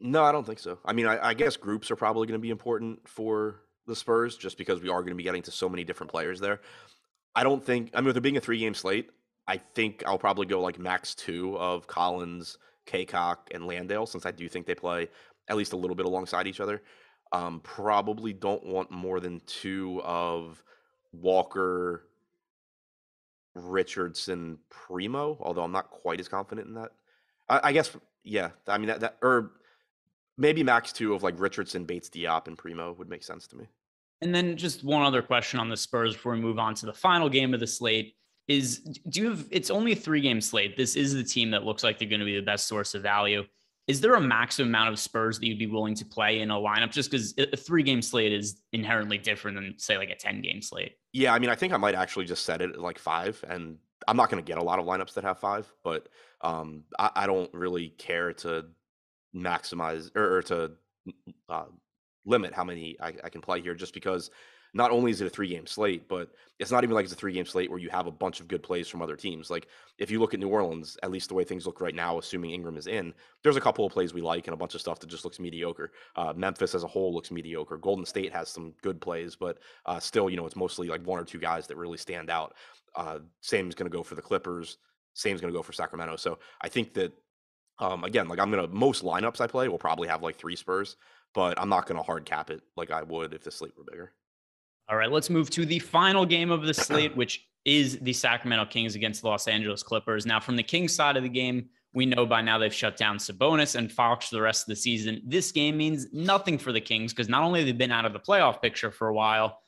No, 0.00 0.24
I 0.24 0.32
don't 0.32 0.44
think 0.44 0.58
so. 0.58 0.78
I 0.84 0.92
mean, 0.92 1.06
I, 1.06 1.28
I 1.28 1.34
guess 1.34 1.56
groups 1.56 1.90
are 1.90 1.96
probably 1.96 2.26
going 2.26 2.38
to 2.38 2.42
be 2.42 2.50
important 2.50 3.08
for 3.08 3.60
the 3.86 3.94
Spurs 3.94 4.36
just 4.36 4.58
because 4.58 4.80
we 4.80 4.88
are 4.88 5.00
going 5.00 5.12
to 5.12 5.16
be 5.16 5.22
getting 5.22 5.42
to 5.42 5.50
so 5.50 5.68
many 5.68 5.84
different 5.84 6.10
players 6.10 6.40
there. 6.40 6.60
I 7.34 7.42
don't 7.42 7.64
think. 7.64 7.90
I 7.94 8.00
mean, 8.00 8.06
with 8.06 8.16
it 8.16 8.20
being 8.20 8.36
a 8.36 8.40
three 8.40 8.58
game 8.58 8.74
slate, 8.74 9.10
I 9.46 9.58
think 9.58 10.02
I'll 10.06 10.18
probably 10.18 10.46
go 10.46 10.60
like 10.60 10.78
max 10.78 11.14
two 11.14 11.58
of 11.58 11.86
Collins, 11.86 12.58
Cacok, 12.86 13.36
and 13.52 13.66
Landale, 13.66 14.06
since 14.06 14.26
I 14.26 14.30
do 14.30 14.48
think 14.48 14.66
they 14.66 14.74
play 14.74 15.08
at 15.48 15.56
least 15.56 15.72
a 15.72 15.76
little 15.76 15.96
bit 15.96 16.06
alongside 16.06 16.46
each 16.46 16.60
other. 16.60 16.82
Um, 17.32 17.60
probably 17.60 18.32
don't 18.32 18.64
want 18.64 18.90
more 18.90 19.20
than 19.20 19.40
two 19.46 20.00
of 20.04 20.62
Walker, 21.12 22.04
Richardson, 23.54 24.58
Primo. 24.70 25.36
Although 25.40 25.62
I'm 25.64 25.72
not 25.72 25.90
quite 25.90 26.20
as 26.20 26.28
confident 26.28 26.68
in 26.68 26.74
that. 26.74 26.92
I, 27.48 27.60
I 27.64 27.72
guess, 27.72 27.90
yeah. 28.22 28.50
I 28.68 28.78
mean 28.78 28.88
that 28.88 29.00
that 29.00 29.16
or 29.20 29.52
maybe 30.38 30.62
max 30.62 30.92
two 30.92 31.14
of 31.14 31.22
like 31.22 31.38
Richardson, 31.38 31.84
Bates, 31.84 32.08
Diop, 32.08 32.46
and 32.46 32.56
Primo 32.56 32.92
would 32.92 33.08
make 33.08 33.22
sense 33.22 33.46
to 33.48 33.56
me. 33.56 33.66
And 34.20 34.34
then 34.34 34.56
just 34.56 34.84
one 34.84 35.02
other 35.02 35.22
question 35.22 35.60
on 35.60 35.68
the 35.68 35.76
Spurs 35.76 36.14
before 36.14 36.32
we 36.32 36.40
move 36.40 36.58
on 36.58 36.74
to 36.76 36.86
the 36.86 36.92
final 36.92 37.28
game 37.28 37.52
of 37.52 37.60
the 37.60 37.66
slate 37.66 38.14
is 38.46 38.78
do 39.08 39.20
you 39.20 39.30
have 39.30 39.46
it's 39.50 39.70
only 39.70 39.92
a 39.92 39.96
three 39.96 40.20
game 40.20 40.40
slate. 40.40 40.76
This 40.76 40.96
is 40.96 41.14
the 41.14 41.24
team 41.24 41.50
that 41.50 41.64
looks 41.64 41.82
like 41.82 41.98
they're 41.98 42.08
going 42.08 42.20
to 42.20 42.26
be 42.26 42.36
the 42.36 42.42
best 42.42 42.66
source 42.66 42.94
of 42.94 43.02
value. 43.02 43.44
Is 43.86 44.00
there 44.00 44.14
a 44.14 44.20
maximum 44.20 44.68
amount 44.68 44.90
of 44.90 44.98
Spurs 44.98 45.38
that 45.38 45.46
you'd 45.46 45.58
be 45.58 45.66
willing 45.66 45.94
to 45.96 46.06
play 46.06 46.40
in 46.40 46.50
a 46.50 46.54
lineup 46.54 46.90
just 46.90 47.10
because 47.10 47.34
a 47.38 47.56
three 47.56 47.82
game 47.82 48.00
slate 48.00 48.32
is 48.32 48.62
inherently 48.72 49.18
different 49.18 49.56
than 49.56 49.74
say 49.78 49.98
like 49.98 50.10
a 50.10 50.16
10 50.16 50.40
game 50.40 50.62
slate? 50.62 50.92
Yeah, 51.12 51.34
I 51.34 51.38
mean, 51.38 51.50
I 51.50 51.54
think 51.54 51.72
I 51.72 51.76
might 51.76 51.94
actually 51.94 52.24
just 52.24 52.44
set 52.44 52.62
it 52.62 52.70
at 52.70 52.80
like 52.80 52.98
five 52.98 53.42
and 53.48 53.76
I'm 54.08 54.16
not 54.16 54.30
going 54.30 54.42
to 54.42 54.46
get 54.46 54.58
a 54.58 54.64
lot 54.64 54.78
of 54.78 54.86
lineups 54.86 55.14
that 55.14 55.24
have 55.24 55.38
five, 55.38 55.70
but 55.82 56.08
um, 56.40 56.84
I, 56.98 57.10
I, 57.16 57.26
don't 57.26 57.52
really 57.54 57.88
care 57.90 58.32
to 58.34 58.66
maximize 59.34 60.10
or, 60.14 60.36
or 60.36 60.42
to 60.42 60.72
uh, 61.48 61.64
limit 62.24 62.52
how 62.52 62.64
many 62.64 62.96
I, 63.00 63.14
I, 63.24 63.28
can 63.28 63.40
play 63.40 63.60
here 63.60 63.74
just 63.74 63.94
because 63.94 64.30
not 64.72 64.90
only 64.90 65.10
is 65.12 65.20
it 65.20 65.26
a 65.26 65.30
three 65.30 65.48
game 65.48 65.66
slate, 65.66 66.08
but 66.08 66.30
it's 66.58 66.72
not 66.72 66.82
even 66.82 66.94
like 66.94 67.04
it's 67.04 67.12
a 67.12 67.16
three 67.16 67.32
game 67.32 67.46
slate 67.46 67.70
where 67.70 67.78
you 67.78 67.90
have 67.90 68.06
a 68.06 68.10
bunch 68.10 68.40
of 68.40 68.48
good 68.48 68.62
plays 68.62 68.88
from 68.88 69.02
other 69.02 69.16
teams. 69.16 69.50
Like 69.50 69.68
if 69.98 70.10
you 70.10 70.18
look 70.18 70.34
at 70.34 70.40
New 70.40 70.48
Orleans, 70.48 70.98
at 71.02 71.10
least 71.10 71.28
the 71.28 71.34
way 71.34 71.44
things 71.44 71.64
look 71.64 71.80
right 71.80 71.94
now, 71.94 72.18
assuming 72.18 72.50
Ingram 72.50 72.76
is 72.76 72.88
in, 72.88 73.14
there's 73.42 73.56
a 73.56 73.60
couple 73.60 73.86
of 73.86 73.92
plays 73.92 74.12
we 74.12 74.20
like 74.20 74.46
and 74.48 74.54
a 74.54 74.56
bunch 74.56 74.74
of 74.74 74.80
stuff 74.80 74.98
that 74.98 75.06
just 75.06 75.24
looks 75.24 75.38
mediocre. 75.38 75.92
Uh, 76.16 76.32
Memphis 76.34 76.74
as 76.74 76.82
a 76.82 76.88
whole 76.88 77.14
looks 77.14 77.30
mediocre. 77.30 77.76
Golden 77.76 78.04
State 78.04 78.32
has 78.32 78.48
some 78.48 78.72
good 78.82 79.00
plays, 79.00 79.36
but 79.36 79.58
uh, 79.86 80.00
still, 80.00 80.28
you 80.28 80.36
know, 80.36 80.46
it's 80.46 80.56
mostly 80.56 80.88
like 80.88 81.06
one 81.06 81.20
or 81.20 81.24
two 81.24 81.38
guys 81.38 81.68
that 81.68 81.76
really 81.76 81.98
stand 81.98 82.28
out. 82.28 82.54
Uh, 82.96 83.20
same 83.40 83.68
is 83.68 83.74
going 83.74 83.90
to 83.90 83.96
go 83.96 84.02
for 84.02 84.16
the 84.16 84.22
Clippers. 84.22 84.78
Same 85.14 85.34
is 85.36 85.40
going 85.40 85.52
to 85.52 85.56
go 85.56 85.62
for 85.62 85.72
Sacramento. 85.72 86.16
So 86.16 86.40
I 86.60 86.68
think 86.68 86.94
that 86.94 87.12
um, 87.78 88.04
again, 88.04 88.28
like 88.28 88.38
I'm 88.38 88.50
gonna 88.50 88.68
most 88.68 89.02
lineups 89.02 89.40
I 89.40 89.46
play 89.46 89.68
will 89.68 89.78
probably 89.78 90.08
have 90.08 90.22
like 90.22 90.36
three 90.36 90.56
Spurs 90.56 90.96
but 91.34 91.60
I'm 91.60 91.68
not 91.68 91.86
going 91.86 91.96
to 91.96 92.02
hard 92.02 92.24
cap 92.24 92.48
it 92.50 92.62
like 92.76 92.90
I 92.90 93.02
would 93.02 93.34
if 93.34 93.42
the 93.42 93.50
slate 93.50 93.76
were 93.76 93.84
bigger. 93.84 94.12
All 94.88 94.96
right, 94.96 95.10
let's 95.10 95.30
move 95.30 95.50
to 95.50 95.66
the 95.66 95.80
final 95.80 96.24
game 96.24 96.50
of 96.50 96.62
the 96.62 96.74
slate, 96.74 97.14
which 97.16 97.46
is 97.64 97.98
the 98.00 98.12
Sacramento 98.12 98.66
Kings 98.66 98.94
against 98.94 99.22
the 99.22 99.28
Los 99.28 99.48
Angeles 99.48 99.82
Clippers. 99.82 100.26
Now, 100.26 100.38
from 100.40 100.56
the 100.56 100.62
Kings 100.62 100.94
side 100.94 101.16
of 101.16 101.22
the 101.22 101.28
game, 101.28 101.68
we 101.92 102.06
know 102.06 102.26
by 102.26 102.42
now 102.42 102.58
they've 102.58 102.74
shut 102.74 102.96
down 102.96 103.18
Sabonis 103.18 103.76
and 103.76 103.90
Fox 103.90 104.28
for 104.28 104.36
the 104.36 104.42
rest 104.42 104.64
of 104.64 104.68
the 104.68 104.76
season. 104.76 105.22
This 105.24 105.52
game 105.52 105.76
means 105.76 106.06
nothing 106.12 106.58
for 106.58 106.72
the 106.72 106.80
Kings 106.80 107.12
because 107.12 107.28
not 107.28 107.42
only 107.42 107.64
they've 107.64 107.74
they 107.74 107.78
been 107.78 107.92
out 107.92 108.04
of 108.04 108.12
the 108.12 108.20
playoff 108.20 108.60
picture 108.60 108.90
for 108.90 109.08
a 109.08 109.14
while, 109.14 109.60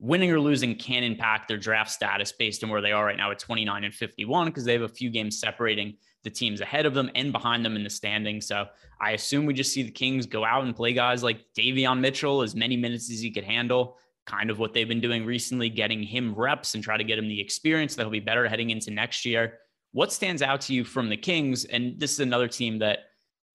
winning 0.00 0.32
or 0.32 0.40
losing 0.40 0.74
can 0.74 1.04
impact 1.04 1.46
their 1.46 1.56
draft 1.56 1.90
status 1.90 2.32
based 2.32 2.64
on 2.64 2.70
where 2.70 2.80
they 2.80 2.92
are 2.92 3.04
right 3.04 3.16
now 3.16 3.30
at 3.30 3.38
29 3.38 3.84
and 3.84 3.94
51 3.94 4.46
because 4.46 4.64
they 4.64 4.72
have 4.72 4.82
a 4.82 4.88
few 4.88 5.08
games 5.08 5.38
separating 5.38 5.94
the 6.24 6.30
teams 6.30 6.60
ahead 6.60 6.86
of 6.86 6.94
them 6.94 7.10
and 7.14 7.32
behind 7.32 7.64
them 7.64 7.76
in 7.76 7.84
the 7.84 7.90
standing. 7.90 8.40
So 8.40 8.66
I 9.00 9.12
assume 9.12 9.46
we 9.46 9.54
just 9.54 9.72
see 9.72 9.82
the 9.82 9.90
Kings 9.90 10.26
go 10.26 10.44
out 10.44 10.64
and 10.64 10.74
play 10.74 10.92
guys 10.92 11.22
like 11.22 11.44
Davion 11.56 12.00
Mitchell 12.00 12.42
as 12.42 12.56
many 12.56 12.76
minutes 12.76 13.10
as 13.10 13.20
he 13.20 13.30
could 13.30 13.44
handle. 13.44 13.98
Kind 14.26 14.50
of 14.50 14.58
what 14.58 14.72
they've 14.72 14.88
been 14.88 15.00
doing 15.00 15.24
recently, 15.24 15.68
getting 15.68 16.02
him 16.02 16.34
reps 16.34 16.74
and 16.74 16.82
try 16.82 16.96
to 16.96 17.04
get 17.04 17.18
him 17.18 17.28
the 17.28 17.40
experience 17.40 17.94
that 17.94 18.02
he'll 18.02 18.10
be 18.10 18.20
better 18.20 18.48
heading 18.48 18.70
into 18.70 18.90
next 18.90 19.24
year. 19.24 19.58
What 19.92 20.12
stands 20.12 20.42
out 20.42 20.62
to 20.62 20.74
you 20.74 20.82
from 20.82 21.08
the 21.08 21.16
Kings? 21.16 21.66
And 21.66 22.00
this 22.00 22.12
is 22.12 22.20
another 22.20 22.48
team 22.48 22.78
that, 22.80 23.00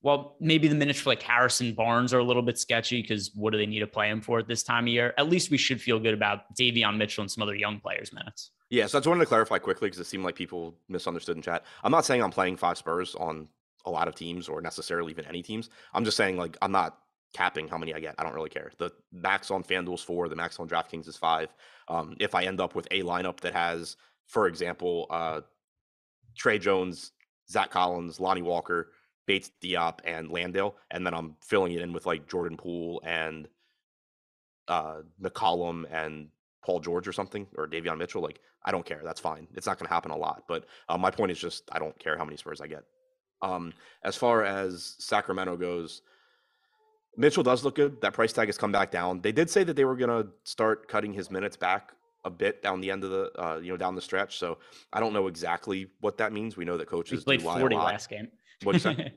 well, 0.01 0.35
maybe 0.39 0.67
the 0.67 0.75
minutes 0.75 0.99
for 0.99 1.09
like 1.09 1.21
Harrison 1.21 1.73
Barnes 1.73 2.13
are 2.13 2.19
a 2.19 2.23
little 2.23 2.41
bit 2.41 2.57
sketchy 2.57 3.01
because 3.01 3.31
what 3.35 3.51
do 3.51 3.57
they 3.57 3.65
need 3.65 3.79
to 3.79 3.87
play 3.87 4.09
him 4.09 4.21
for 4.21 4.39
at 4.39 4.47
this 4.47 4.63
time 4.63 4.85
of 4.85 4.89
year? 4.89 5.13
At 5.17 5.29
least 5.29 5.51
we 5.51 5.57
should 5.57 5.81
feel 5.81 5.99
good 5.99 6.13
about 6.13 6.55
Davion 6.55 6.97
Mitchell 6.97 7.21
and 7.21 7.29
some 7.31 7.41
other 7.43 7.55
young 7.55 7.79
players' 7.79 8.13
minutes. 8.13 8.51
Yeah, 8.69 8.87
so 8.87 8.97
I 8.97 9.01
just 9.01 9.07
wanted 9.07 9.21
to 9.21 9.25
clarify 9.25 9.57
quickly 9.57 9.87
because 9.87 9.99
it 9.99 10.05
seemed 10.05 10.23
like 10.23 10.35
people 10.35 10.75
misunderstood 10.87 11.35
in 11.35 11.41
chat. 11.41 11.65
I'm 11.83 11.91
not 11.91 12.05
saying 12.05 12.23
I'm 12.23 12.31
playing 12.31 12.57
five 12.57 12.77
Spurs 12.77 13.15
on 13.15 13.49
a 13.85 13.91
lot 13.91 14.07
of 14.07 14.15
teams 14.15 14.47
or 14.47 14.61
necessarily 14.61 15.11
even 15.11 15.25
any 15.25 15.41
teams. 15.41 15.69
I'm 15.93 16.05
just 16.05 16.15
saying 16.15 16.37
like 16.37 16.57
I'm 16.61 16.71
not 16.71 16.99
capping 17.33 17.67
how 17.67 17.77
many 17.77 17.93
I 17.93 17.99
get. 17.99 18.15
I 18.17 18.23
don't 18.23 18.33
really 18.33 18.49
care. 18.49 18.71
The 18.77 18.91
max 19.11 19.51
on 19.51 19.63
FanDuel's 19.63 20.03
four, 20.03 20.29
the 20.29 20.35
max 20.35 20.59
on 20.59 20.67
DraftKings 20.67 21.07
is 21.07 21.17
five. 21.17 21.53
Um, 21.87 22.15
if 22.19 22.35
I 22.35 22.43
end 22.43 22.61
up 22.61 22.75
with 22.75 22.87
a 22.91 23.01
lineup 23.01 23.39
that 23.41 23.53
has, 23.53 23.97
for 24.27 24.47
example, 24.47 25.07
uh, 25.09 25.41
Tre 26.35 26.57
Jones, 26.57 27.11
Zach 27.49 27.71
Collins, 27.71 28.19
Lonnie 28.19 28.41
Walker, 28.41 28.91
Bates 29.29 29.51
Diop, 29.61 29.99
and 30.05 30.31
Landale, 30.31 30.75
and 30.89 31.05
then 31.05 31.13
I'm 31.13 31.35
filling 31.39 31.73
it 31.73 31.83
in 31.83 31.93
with 31.93 32.07
like 32.07 32.27
Jordan 32.27 32.57
Poole 32.57 32.99
and 33.05 33.47
uh, 34.67 35.01
McCollum 35.21 35.85
and 35.91 36.29
Paul 36.65 36.79
George 36.79 37.07
or 37.07 37.13
something 37.13 37.45
or 37.55 37.67
Davion 37.67 37.99
Mitchell, 37.99 38.23
like 38.23 38.39
I 38.65 38.71
don't 38.71 38.83
care. 38.83 39.01
That's 39.03 39.19
fine. 39.19 39.47
It's 39.53 39.67
not 39.67 39.77
going 39.77 39.87
to 39.87 39.93
happen 39.93 40.09
a 40.09 40.17
lot. 40.17 40.45
But 40.47 40.65
uh, 40.89 40.97
my 40.97 41.11
point 41.11 41.31
is 41.31 41.37
just 41.37 41.69
I 41.71 41.77
don't 41.77 41.97
care 41.99 42.17
how 42.17 42.25
many 42.25 42.37
Spurs 42.37 42.59
I 42.59 42.65
get. 42.65 42.83
Um, 43.43 43.71
as 44.03 44.15
far 44.15 44.43
as 44.43 44.95
Sacramento 44.97 45.57
goes, 45.57 46.01
Mitchell 47.15 47.43
does 47.43 47.63
look 47.63 47.75
good. 47.75 48.01
That 48.01 48.13
price 48.13 48.33
tag 48.33 48.47
has 48.47 48.57
come 48.57 48.71
back 48.71 48.89
down. 48.89 49.21
They 49.21 49.31
did 49.31 49.47
say 49.51 49.63
that 49.63 49.75
they 49.75 49.85
were 49.85 49.95
going 49.95 50.23
to 50.23 50.31
start 50.43 50.87
cutting 50.87 51.13
his 51.13 51.29
minutes 51.29 51.55
back 51.55 51.91
a 52.25 52.31
bit 52.31 52.63
down 52.63 52.81
the 52.81 52.89
end 52.89 53.03
of 53.03 53.11
the 53.11 53.31
uh, 53.39 53.57
you 53.57 53.69
know 53.69 53.77
down 53.77 53.93
the 53.93 54.01
stretch. 54.01 54.39
So 54.39 54.57
I 54.91 54.99
don't 54.99 55.13
know 55.13 55.27
exactly 55.27 55.85
what 55.99 56.17
that 56.17 56.33
means. 56.33 56.57
We 56.57 56.65
know 56.65 56.77
that 56.77 56.87
coaches 56.87 57.19
he 57.19 57.23
played 57.23 57.43
forty 57.43 57.75
last 57.75 58.09
game. 58.09 58.29
What's 58.63 58.83
that? 58.83 59.13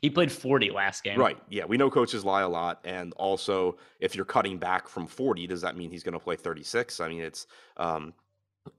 he 0.00 0.10
played 0.10 0.32
40 0.32 0.70
last 0.70 1.04
game. 1.04 1.18
Right. 1.18 1.38
Yeah. 1.48 1.64
We 1.64 1.76
know 1.76 1.90
coaches 1.90 2.24
lie 2.24 2.42
a 2.42 2.48
lot. 2.48 2.80
And 2.84 3.12
also, 3.14 3.76
if 4.00 4.14
you're 4.14 4.24
cutting 4.24 4.58
back 4.58 4.88
from 4.88 5.06
40, 5.06 5.46
does 5.46 5.60
that 5.60 5.76
mean 5.76 5.90
he's 5.90 6.02
going 6.02 6.14
to 6.14 6.18
play 6.18 6.36
36? 6.36 7.00
I 7.00 7.08
mean, 7.08 7.20
it's 7.20 7.46
um, 7.76 8.12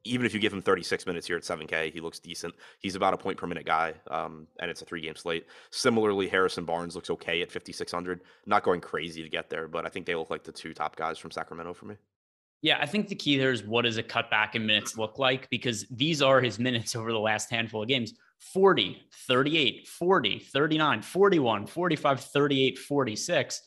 even 0.03 0.25
if 0.25 0.33
you 0.33 0.39
give 0.39 0.53
him 0.53 0.61
36 0.61 1.05
minutes 1.05 1.27
here 1.27 1.37
at 1.37 1.43
7K, 1.43 1.91
he 1.91 1.99
looks 1.99 2.19
decent. 2.19 2.53
He's 2.79 2.95
about 2.95 3.13
a 3.13 3.17
point 3.17 3.37
per 3.37 3.47
minute 3.47 3.65
guy, 3.65 3.93
um, 4.09 4.47
and 4.59 4.69
it's 4.69 4.81
a 4.81 4.85
three 4.85 5.01
game 5.01 5.15
slate. 5.15 5.47
Similarly, 5.71 6.27
Harrison 6.27 6.65
Barnes 6.65 6.95
looks 6.95 7.09
okay 7.09 7.41
at 7.41 7.51
5,600. 7.51 8.21
Not 8.45 8.63
going 8.63 8.81
crazy 8.81 9.23
to 9.23 9.29
get 9.29 9.49
there, 9.49 9.67
but 9.67 9.85
I 9.85 9.89
think 9.89 10.05
they 10.05 10.15
look 10.15 10.29
like 10.29 10.43
the 10.43 10.51
two 10.51 10.73
top 10.73 10.95
guys 10.95 11.17
from 11.17 11.31
Sacramento 11.31 11.73
for 11.73 11.85
me. 11.85 11.95
Yeah, 12.61 12.77
I 12.81 12.85
think 12.85 13.07
the 13.07 13.15
key 13.15 13.37
there 13.37 13.51
is 13.51 13.63
what 13.63 13.83
does 13.83 13.97
a 13.97 14.03
cutback 14.03 14.53
in 14.53 14.65
minutes 14.65 14.97
look 14.97 15.17
like? 15.17 15.49
Because 15.49 15.85
these 15.89 16.21
are 16.21 16.41
his 16.41 16.59
minutes 16.59 16.95
over 16.95 17.11
the 17.11 17.19
last 17.19 17.49
handful 17.49 17.81
of 17.81 17.87
games 17.87 18.13
40, 18.39 19.01
38, 19.27 19.87
40, 19.87 20.39
39, 20.39 21.01
41, 21.01 21.67
45, 21.67 22.19
38, 22.19 22.77
46. 22.79 23.61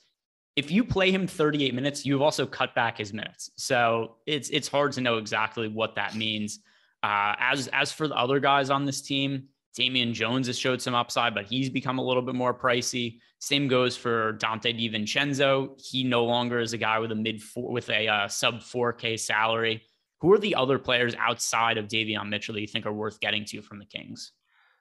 If 0.54 0.70
you 0.70 0.85
play 0.85 1.11
him 1.11 1.26
38 1.26 1.74
minutes, 1.74 2.04
you've 2.04 2.22
also 2.22 2.46
cut 2.46 2.74
back 2.74 2.98
his 2.98 3.12
minutes. 3.12 3.50
So 3.56 4.16
it's 4.26 4.50
it's 4.50 4.68
hard 4.68 4.92
to 4.92 5.00
know 5.00 5.16
exactly 5.18 5.68
what 5.68 5.94
that 5.96 6.14
means. 6.14 6.58
Uh, 7.02 7.35
as 7.38 7.68
as 7.68 7.92
for 7.92 8.06
the 8.06 8.14
other 8.14 8.38
guys 8.38 8.70
on 8.70 8.85
this 8.85 9.00
team, 9.00 9.48
Damian 9.74 10.12
Jones 10.12 10.46
has 10.48 10.58
showed 10.58 10.82
some 10.82 10.94
upside, 10.94 11.35
but 11.35 11.46
he's 11.46 11.70
become 11.70 11.98
a 11.98 12.04
little 12.04 12.22
bit 12.22 12.35
more 12.35 12.52
pricey. 12.52 13.20
Same 13.38 13.66
goes 13.66 13.96
for 13.96 14.35
Donte 14.35 14.78
DiVincenzo. 14.78 15.80
He 15.80 16.04
no 16.04 16.24
longer 16.24 16.61
is 16.61 16.74
a 16.74 16.78
guy 16.78 16.98
with 16.98 17.12
a 17.12 17.16
mid 17.16 17.42
four 17.42 17.72
with 17.72 17.88
a 17.88 18.08
uh, 18.08 18.28
sub 18.28 18.56
4K 18.56 19.18
salary. 19.18 19.82
Who 20.20 20.32
are 20.32 20.38
the 20.38 20.54
other 20.54 20.78
players 20.78 21.14
outside 21.18 21.78
of 21.78 21.88
Davion 21.88 22.28
Mitchell 22.28 22.54
that 22.54 22.61
you 22.61 22.66
think 22.66 22.87
are 22.87 22.92
worth 22.92 23.18
getting 23.20 23.44
to 23.46 23.62
from 23.62 23.78
the 23.78 23.87
Kings? 23.87 24.32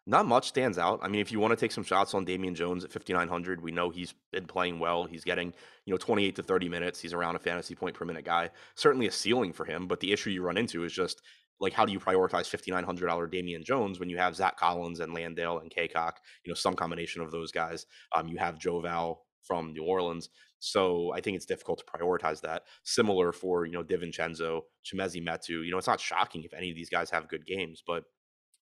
Not 0.08 0.26
much 0.26 0.48
stands 0.48 0.80
out. 0.80 1.00
I 1.04 1.08
mean, 1.08 1.22
if 1.22 1.32
you 1.32 1.40
want 1.40 1.52
to 1.52 1.56
take 1.56 1.72
some 1.72 1.84
shots 1.84 2.16
on 2.16 2.26
Damian 2.26 2.56
Jones 2.56 2.84
at 2.84 2.92
5,900, 2.92 3.62
we 3.62 3.72
know 3.72 3.92
he's 3.92 4.16
been 4.32 4.48
playing 4.48 4.80
well. 4.80 5.06
He's 5.06 5.24
getting, 5.24 5.54
you 5.86 5.94
know, 5.94 5.98
28 5.98 6.36
to 6.38 6.44
30 6.44 6.70
minutes. 6.70 7.00
He's 7.00 7.14
around 7.14 7.36
a 7.36 7.40
fantasy 7.40 7.76
point 7.76 7.96
per 7.96 8.04
minute 8.04 8.26
guy. 8.26 8.50
Certainly 8.76 9.08
a 9.08 9.12
ceiling 9.12 9.54
for 9.54 9.64
him, 9.64 9.88
but 9.88 10.00
the 10.00 10.12
issue 10.12 10.32
you 10.32 10.42
run 10.42 10.58
into 10.58 10.84
is 10.86 10.92
just 10.92 11.22
like, 11.60 11.74
how 11.74 11.86
do 11.86 11.94
you 11.94 12.00
prioritize 12.00 12.50
$5,900 12.50 13.32
Damian 13.32 13.64
Jones 13.64 14.00
when 14.00 14.10
you 14.10 14.18
have 14.18 14.36
Zach 14.36 14.58
Collins 14.58 15.00
and 15.00 15.14
Landale 15.14 15.60
and 15.60 15.72
Cacok, 15.72 16.14
you 16.44 16.52
know, 16.52 16.56
some 16.56 16.74
combination 16.74 17.22
of 17.22 17.30
those 17.30 17.52
guys? 17.52 17.86
Um, 18.16 18.28
you 18.28 18.40
have 18.40 18.58
Joe 18.58 18.82
Val 18.82 19.26
from 19.44 19.72
New 19.72 19.84
Orleans. 19.84 20.30
So 20.60 21.14
I 21.14 21.22
think 21.22 21.36
it's 21.36 21.46
difficult 21.46 21.80
to 21.80 21.86
prioritize 21.86 22.42
that. 22.42 22.64
Similar 22.84 23.32
for, 23.32 23.66
you 23.66 23.74
know, 23.74 23.84
DiVincenzo, 23.84 24.62
Chimezie 24.84 25.24
Metu. 25.24 25.64
You 25.64 25.70
know, 25.70 25.78
it's 25.78 25.88
not 25.88 26.00
shocking 26.00 26.44
if 26.44 26.54
any 26.54 26.72
of 26.72 26.76
these 26.76 26.90
guys 26.90 27.12
have 27.12 27.28
good 27.28 27.46
games, 27.46 27.84
but 27.86 28.04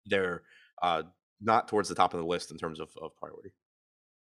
they're 0.06 0.42
uh, 0.82 1.02
not 1.40 1.68
towards 1.68 1.88
the 1.88 1.94
top 1.94 2.14
of 2.14 2.20
the 2.20 2.26
list 2.26 2.50
in 2.50 2.58
terms 2.58 2.80
of, 2.80 2.88
of 3.00 3.16
priority. 3.16 3.52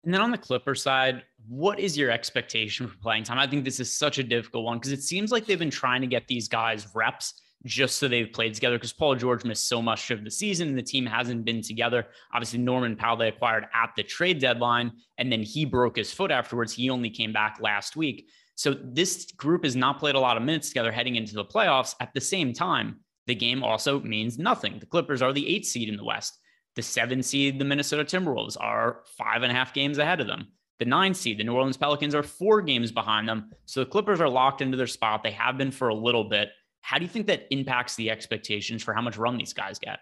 And 0.05 0.13
then 0.13 0.21
on 0.21 0.31
the 0.31 0.39
Clipper 0.39 0.75
side, 0.75 1.23
what 1.49 1.81
is 1.81 1.97
your 1.97 2.11
expectation 2.11 2.87
for 2.87 2.99
playing 2.99 3.25
time? 3.25 3.39
I 3.39 3.47
think 3.47 3.65
this 3.65 3.81
is 3.81 3.97
such 3.97 4.19
a 4.19 4.23
difficult 4.23 4.65
one 4.65 4.79
because 4.79 4.93
it 4.93 5.03
seems 5.03 5.33
like 5.33 5.47
they've 5.47 5.59
been 5.59 5.71
trying 5.71 6.03
to 6.03 6.07
get 6.07 6.27
these 6.29 6.47
guys 6.47 6.87
reps 6.95 7.41
just 7.65 7.97
so 7.97 8.09
they've 8.09 8.33
played 8.33 8.53
together 8.53 8.77
because 8.77 8.93
Paul 8.93 9.15
George 9.15 9.45
missed 9.45 9.69
so 9.69 9.81
much 9.81 10.11
of 10.11 10.23
the 10.23 10.31
season 10.31 10.69
and 10.69 10.79
the 10.79 10.83
team 10.83 11.07
hasn't 11.07 11.45
been 11.45 11.63
together. 11.63 12.07
Obviously, 12.35 12.59
Norman 12.59 12.97
Powell 12.97 13.17
they 13.17 13.29
acquired 13.29 13.65
at 13.73 13.93
the 13.97 14.03
trade 14.03 14.39
deadline, 14.39 14.93
and 15.17 15.33
then 15.33 15.43
he 15.43 15.65
broke 15.65 15.97
his 15.97 16.13
foot 16.13 16.31
afterwards. 16.31 16.75
He 16.75 16.91
only 16.91 17.09
came 17.09 17.33
back 17.33 17.59
last 17.61 17.97
week. 17.97 18.29
So 18.57 18.75
this 18.75 19.33
group 19.33 19.65
has 19.65 19.75
not 19.75 19.99
played 19.99 20.15
a 20.15 20.21
lot 20.21 20.37
of 20.37 20.43
minutes 20.43 20.69
together 20.69 20.93
heading 20.93 21.17
into 21.17 21.35
the 21.35 21.45
playoffs. 21.45 21.95
At 22.01 22.13
the 22.15 22.21
same 22.21 22.53
time, 22.53 23.01
the 23.27 23.35
game 23.35 23.65
also 23.65 24.01
means 24.01 24.39
nothing. 24.39 24.79
The 24.79 24.87
Clippers 24.87 25.23
are 25.23 25.33
the 25.33 25.49
eighth 25.49 25.67
seed 25.67 25.89
in 25.89 25.97
the 25.97 26.05
West. 26.05 26.39
The 26.77 26.83
seven 26.83 27.23
seed, 27.23 27.59
the 27.59 27.65
Minnesota 27.65 28.05
Timberwolves, 28.05 28.57
are 28.59 29.03
five 29.17 29.43
and 29.43 29.53
a 29.53 29.55
half 29.55 29.75
games 29.75 29.99
ahead 29.99 30.21
of 30.21 30.27
them. 30.27 30.49
The 30.79 30.85
nine 30.85 31.15
seed, 31.15 31.39
the 31.39 31.45
New 31.45 31.55
Orleans 31.55 31.77
Pelicans, 31.77 32.15
are 32.15 32.23
four 32.23 32.61
games 32.61 32.91
behind 32.91 33.29
them. 33.29 33.51
So 33.65 33.81
the 33.81 33.91
Clippers 33.91 34.21
are 34.21 34.29
locked 34.29 34.61
into 34.61 34.77
their 34.77 34.89
spot. 34.89 35.23
They 35.23 35.31
have 35.31 35.57
been 35.57 35.71
for 35.71 35.89
a 35.89 35.95
little 35.95 36.25
bit. 36.25 36.51
How 36.81 36.99
do 36.99 37.05
you 37.05 37.09
think 37.09 37.29
that 37.29 37.47
impacts 37.51 37.95
the 37.95 38.11
expectations 38.11 38.83
for 38.83 38.93
how 38.93 39.01
much 39.01 39.17
run 39.17 39.39
these 39.39 39.53
guys 39.53 39.79
get? 39.79 40.01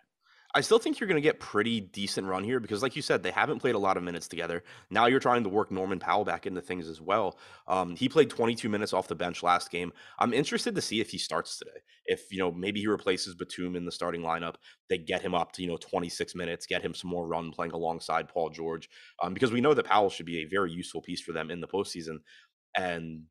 I 0.54 0.60
still 0.60 0.78
think 0.78 1.00
you're 1.00 1.08
going 1.08 1.20
to 1.20 1.22
get 1.22 1.40
pretty 1.40 1.80
decent 1.80 2.26
run 2.26 2.44
here 2.44 2.60
because, 2.60 2.82
like 2.82 2.94
you 2.94 3.00
said, 3.00 3.22
they 3.22 3.30
haven't 3.30 3.60
played 3.60 3.74
a 3.74 3.78
lot 3.78 3.96
of 3.96 4.02
minutes 4.02 4.28
together. 4.28 4.62
Now 4.90 5.06
you're 5.06 5.18
trying 5.18 5.44
to 5.44 5.48
work 5.48 5.70
Norman 5.70 5.98
Powell 5.98 6.24
back 6.24 6.46
into 6.46 6.60
things 6.60 6.88
as 6.88 7.00
well. 7.00 7.38
Um, 7.66 7.96
he 7.96 8.08
played 8.08 8.28
22 8.28 8.68
minutes 8.68 8.92
off 8.92 9.08
the 9.08 9.14
bench 9.14 9.42
last 9.42 9.70
game. 9.70 9.92
I'm 10.18 10.34
interested 10.34 10.74
to 10.74 10.82
see 10.82 11.00
if 11.00 11.08
he 11.10 11.16
starts 11.16 11.58
today. 11.58 11.80
If 12.04 12.30
you 12.30 12.38
know 12.38 12.52
maybe 12.52 12.80
he 12.80 12.86
replaces 12.86 13.34
Batum 13.34 13.76
in 13.76 13.86
the 13.86 13.92
starting 13.92 14.20
lineup, 14.20 14.56
they 14.90 14.98
get 14.98 15.22
him 15.22 15.34
up 15.34 15.52
to 15.52 15.62
you 15.62 15.68
know 15.68 15.78
26 15.78 16.34
minutes, 16.34 16.66
get 16.66 16.82
him 16.82 16.94
some 16.94 17.08
more 17.08 17.26
run 17.26 17.50
playing 17.50 17.72
alongside 17.72 18.28
Paul 18.28 18.50
George, 18.50 18.90
um, 19.22 19.32
because 19.32 19.52
we 19.52 19.62
know 19.62 19.72
that 19.72 19.86
Powell 19.86 20.10
should 20.10 20.26
be 20.26 20.40
a 20.40 20.48
very 20.48 20.70
useful 20.70 21.00
piece 21.00 21.22
for 21.22 21.32
them 21.32 21.50
in 21.50 21.60
the 21.60 21.68
postseason. 21.68 22.18
And 22.76 23.22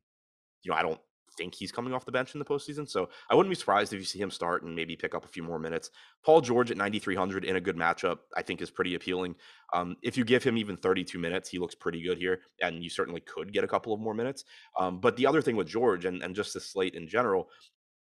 you 0.64 0.70
know 0.70 0.76
I 0.76 0.82
don't 0.82 1.00
think 1.36 1.54
he's 1.54 1.72
coming 1.72 1.92
off 1.92 2.04
the 2.04 2.12
bench 2.12 2.34
in 2.34 2.38
the 2.38 2.44
postseason. 2.44 2.88
So 2.88 3.08
I 3.30 3.34
wouldn't 3.34 3.50
be 3.50 3.58
surprised 3.58 3.92
if 3.92 3.98
you 3.98 4.04
see 4.04 4.18
him 4.18 4.30
start 4.30 4.62
and 4.62 4.74
maybe 4.74 4.96
pick 4.96 5.14
up 5.14 5.24
a 5.24 5.28
few 5.28 5.42
more 5.42 5.58
minutes. 5.58 5.90
Paul 6.24 6.40
George 6.40 6.70
at 6.70 6.76
9,300 6.76 7.44
in 7.44 7.56
a 7.56 7.60
good 7.60 7.76
matchup, 7.76 8.18
I 8.36 8.42
think 8.42 8.62
is 8.62 8.70
pretty 8.70 8.94
appealing. 8.94 9.34
Um, 9.72 9.96
if 10.02 10.16
you 10.16 10.24
give 10.24 10.42
him 10.42 10.56
even 10.56 10.76
32 10.76 11.18
minutes, 11.18 11.48
he 11.48 11.58
looks 11.58 11.74
pretty 11.74 12.02
good 12.02 12.18
here, 12.18 12.40
and 12.60 12.82
you 12.82 12.90
certainly 12.90 13.20
could 13.20 13.52
get 13.52 13.64
a 13.64 13.68
couple 13.68 13.92
of 13.92 14.00
more 14.00 14.14
minutes. 14.14 14.44
Um, 14.78 15.00
but 15.00 15.16
the 15.16 15.26
other 15.26 15.42
thing 15.42 15.56
with 15.56 15.68
George 15.68 16.04
and, 16.04 16.22
and 16.22 16.34
just 16.34 16.54
the 16.54 16.60
slate 16.60 16.94
in 16.94 17.08
general, 17.08 17.48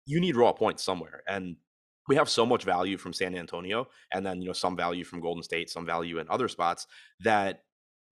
you 0.06 0.20
need 0.20 0.36
raw 0.36 0.52
points 0.52 0.82
somewhere. 0.82 1.22
And 1.28 1.56
we 2.08 2.16
have 2.16 2.28
so 2.28 2.46
much 2.46 2.64
value 2.64 2.96
from 2.96 3.12
San 3.12 3.36
Antonio 3.36 3.86
and 4.12 4.24
then, 4.24 4.40
you 4.40 4.48
know, 4.48 4.54
some 4.54 4.74
value 4.74 5.04
from 5.04 5.20
Golden 5.20 5.42
State, 5.42 5.68
some 5.68 5.84
value 5.84 6.18
in 6.18 6.26
other 6.30 6.48
spots 6.48 6.86
that 7.20 7.64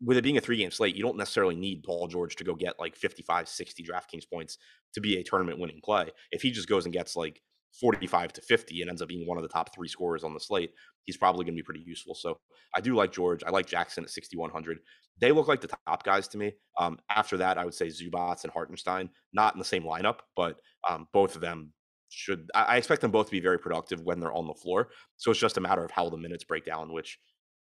with 0.05 0.17
it 0.17 0.25
being 0.25 0.37
a 0.37 0.41
three 0.41 0.57
game 0.57 0.71
slate, 0.71 0.97
you 0.97 1.03
don't 1.03 1.17
necessarily 1.17 1.57
need 1.57 1.83
Paul 1.85 2.09
George 2.09 2.37
to 2.37 2.45
go 2.45 2.55
get 2.55 2.79
like 2.79 2.97
55, 2.97 3.49
60 3.49 3.85
DraftKings 3.85 4.29
points 4.31 4.59
to 4.95 5.01
be 5.01 5.17
a 5.17 5.23
tournament 5.23 5.59
winning 5.59 5.81
play. 5.83 6.11
If 6.31 6.43
he 6.43 6.51
just 6.51 6.69
goes 6.69 6.85
and 6.85 6.93
gets 6.93 7.17
like 7.17 7.41
45 7.81 8.33
to 8.35 8.43
50 8.43 8.81
and 8.81 8.91
ends 8.91 9.03
up 9.03 9.09
being 9.09 9.27
one 9.27 9.37
of 9.37 9.43
the 9.43 9.49
top 9.49 9.75
three 9.75 9.89
scorers 9.89 10.25
on 10.25 10.35
the 10.35 10.41
slate, 10.41 10.71
he's 11.05 11.17
probably 11.17 11.45
going 11.45 11.55
to 11.55 11.63
be 11.63 11.65
pretty 11.65 11.85
useful. 11.87 12.15
So 12.15 12.39
I 12.75 12.81
do 12.81 12.95
like 12.95 13.13
George. 13.13 13.43
I 13.45 13.51
like 13.51 13.67
Jackson 13.67 14.05
at 14.05 14.11
6,100. 14.11 14.79
They 15.19 15.33
look 15.33 15.49
like 15.49 15.61
the 15.61 15.75
top 15.87 16.05
guys 16.05 16.29
to 16.29 16.39
me. 16.39 16.53
Um, 16.79 16.99
after 17.11 17.39
that, 17.39 17.59
I 17.59 17.65
would 17.65 17.75
say 17.75 17.87
Zubac 17.87 18.45
and 18.45 18.53
Hartenstein, 18.53 19.09
not 19.33 19.55
in 19.55 19.59
the 19.59 19.65
same 19.65 19.85
lineup, 19.85 20.19
but 20.35 20.57
um, 20.89 21.09
both 21.13 21.35
of 21.35 21.41
them 21.41 21.73
should. 22.09 22.49
I, 22.55 22.63
I 22.63 22.77
expect 22.77 23.01
them 23.01 23.11
both 23.11 23.27
to 23.27 23.33
be 23.33 23.41
very 23.41 23.59
productive 23.59 24.03
when 24.03 24.21
they're 24.21 24.33
on 24.33 24.47
the 24.47 24.55
floor. 24.55 24.89
So 25.17 25.31
it's 25.31 25.41
just 25.41 25.57
a 25.57 25.61
matter 25.61 25.85
of 25.85 25.91
how 25.91 26.09
the 26.11 26.19
minutes 26.19 26.45
break 26.45 26.65
down, 26.67 26.93
which, 26.93 27.19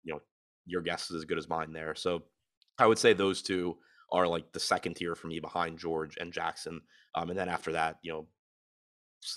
you 0.04 0.14
know, 0.14 0.20
your 0.66 0.82
guess 0.82 1.10
is 1.10 1.18
as 1.18 1.26
good 1.26 1.38
as 1.38 1.50
mine 1.50 1.74
there. 1.74 1.96
So 1.96 2.24
I 2.78 2.86
would 2.86 2.98
say 2.98 3.14
those 3.14 3.42
two 3.42 3.78
are 4.12 4.28
like 4.28 4.52
the 4.52 4.60
second 4.60 4.96
tier 4.96 5.16
for 5.16 5.28
me 5.28 5.40
behind 5.40 5.78
George 5.78 6.18
and 6.20 6.34
Jackson. 6.34 6.82
Um, 7.16 7.30
and 7.30 7.38
then 7.38 7.50
after 7.50 7.72
that, 7.74 7.98
you 8.02 8.12
know, 8.12 8.28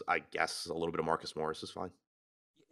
I 0.08 0.20
guess 0.32 0.66
a 0.66 0.72
little 0.72 0.92
bit 0.92 1.00
of 1.00 1.06
Marcus 1.06 1.35
Morris 1.35 1.62
is 1.62 1.70
fine. 1.70 1.90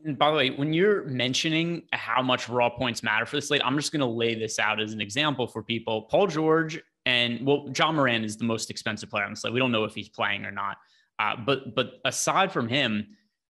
And 0.04 0.18
by 0.18 0.30
the 0.30 0.36
way, 0.36 0.50
when 0.50 0.72
you're 0.72 1.04
mentioning 1.04 1.82
how 1.92 2.22
much 2.22 2.48
raw 2.48 2.70
points 2.70 3.02
matter 3.02 3.26
for 3.26 3.36
the 3.36 3.42
slate, 3.42 3.60
I'm 3.64 3.76
just 3.76 3.92
going 3.92 4.00
to 4.00 4.06
lay 4.06 4.34
this 4.34 4.58
out 4.58 4.80
as 4.80 4.92
an 4.92 5.00
example 5.00 5.46
for 5.46 5.62
people. 5.62 6.02
Paul 6.02 6.26
George 6.26 6.80
and 7.06 7.44
well, 7.46 7.68
Ja 7.76 7.92
Morant 7.92 8.24
is 8.24 8.36
the 8.36 8.44
most 8.44 8.70
expensive 8.70 9.10
player 9.10 9.24
on 9.24 9.32
the 9.32 9.36
slate. 9.36 9.52
We 9.52 9.58
don't 9.58 9.72
know 9.72 9.84
if 9.84 9.94
he's 9.94 10.08
playing 10.08 10.44
or 10.44 10.50
not. 10.50 10.78
Uh, 11.18 11.36
but 11.44 11.74
but 11.74 11.94
aside 12.04 12.50
from 12.50 12.66
him, 12.68 13.06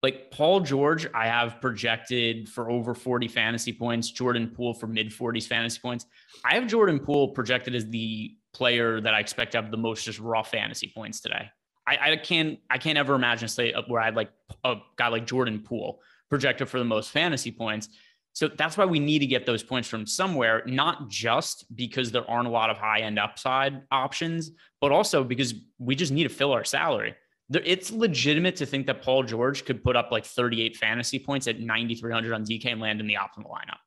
like 0.03 0.29
Paul 0.31 0.59
George, 0.59 1.07
I 1.15 1.27
have 1.27 1.61
projected 1.61 2.49
for 2.49 2.69
over 2.69 2.93
40 2.93 3.29
fantasy 3.29 3.71
points, 3.71 4.11
Jordan 4.11 4.51
Poole 4.53 4.73
for 4.73 4.85
mid 4.85 5.09
40s 5.09 5.47
fantasy 5.47 5.79
points. 5.79 6.05
I 6.43 6.55
have 6.55 6.67
Jordan 6.67 6.99
Poole 6.99 7.29
projected 7.29 7.73
as 7.73 7.87
the 7.87 8.35
player 8.53 8.99
that 8.99 9.13
I 9.13 9.21
expect 9.21 9.53
to 9.53 9.61
have 9.61 9.71
the 9.71 9.77
most 9.77 10.03
just 10.03 10.19
raw 10.19 10.43
fantasy 10.43 10.91
points 10.93 11.21
today. 11.21 11.49
I, 11.87 12.11
I 12.11 12.15
can't 12.17 12.59
I 12.69 12.77
can't 12.77 12.97
ever 12.97 13.15
imagine 13.15 13.47
state 13.47 13.75
where 13.87 14.01
I'd 14.01 14.15
like 14.15 14.31
a 14.63 14.75
guy 14.97 15.07
like 15.07 15.25
Jordan 15.25 15.59
Poole 15.59 16.01
projected 16.29 16.69
for 16.69 16.79
the 16.79 16.85
most 16.85 17.11
fantasy 17.11 17.51
points. 17.51 17.87
So 18.33 18.47
that's 18.47 18.77
why 18.77 18.85
we 18.85 18.99
need 18.99 19.19
to 19.19 19.27
get 19.27 19.45
those 19.45 19.63
points 19.63 19.87
from 19.87 20.07
somewhere, 20.07 20.63
not 20.65 21.07
just 21.07 21.65
because 21.75 22.11
there 22.11 22.29
aren't 22.29 22.47
a 22.47 22.51
lot 22.51 22.69
of 22.69 22.77
high 22.77 23.01
end 23.01 23.19
upside 23.19 23.83
options, 23.91 24.51
but 24.81 24.91
also 24.91 25.23
because 25.23 25.53
we 25.77 25.95
just 25.95 26.11
need 26.11 26.23
to 26.23 26.29
fill 26.29 26.51
our 26.51 26.63
salary. 26.63 27.15
It's 27.63 27.91
legitimate 27.91 28.55
to 28.57 28.65
think 28.65 28.87
that 28.87 29.01
Paul 29.01 29.23
George 29.23 29.65
could 29.65 29.83
put 29.83 29.95
up 29.95 30.11
like 30.11 30.25
38 30.25 30.75
fantasy 30.77 31.19
points 31.19 31.47
at 31.47 31.59
9,300 31.59 32.33
on 32.33 32.45
DK 32.45 32.71
and 32.71 32.81
land 32.81 32.99
in 32.99 33.07
the 33.07 33.15
optimal 33.15 33.49
lineup. 33.49 33.79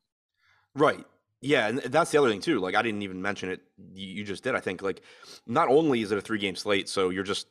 Right. 0.74 1.04
Yeah, 1.40 1.68
and 1.68 1.78
that's 1.78 2.10
the 2.10 2.18
other 2.18 2.30
thing 2.30 2.40
too. 2.40 2.60
Like 2.60 2.74
I 2.74 2.82
didn't 2.82 3.02
even 3.02 3.20
mention 3.20 3.50
it. 3.50 3.60
You 3.92 4.24
just 4.24 4.42
did. 4.42 4.54
I 4.54 4.60
think 4.60 4.82
like 4.82 5.02
not 5.46 5.68
only 5.68 6.02
is 6.02 6.10
it 6.12 6.18
a 6.18 6.20
three 6.20 6.38
game 6.38 6.56
slate, 6.56 6.88
so 6.88 7.10
you're 7.10 7.24
just 7.24 7.46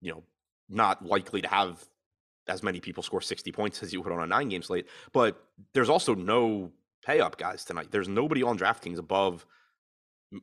you 0.00 0.12
know 0.12 0.22
not 0.68 1.04
likely 1.04 1.40
to 1.42 1.48
have 1.48 1.84
as 2.48 2.62
many 2.62 2.80
people 2.80 3.02
score 3.02 3.20
60 3.20 3.52
points 3.52 3.82
as 3.82 3.92
you 3.92 4.00
would 4.00 4.12
on 4.12 4.22
a 4.22 4.26
nine 4.26 4.48
game 4.48 4.62
slate, 4.62 4.86
but 5.12 5.44
there's 5.72 5.88
also 5.88 6.14
no 6.14 6.70
pay 7.04 7.20
up 7.20 7.38
guys 7.38 7.64
tonight. 7.64 7.88
There's 7.90 8.08
nobody 8.08 8.42
on 8.42 8.58
DraftKings 8.58 8.98
above 8.98 9.46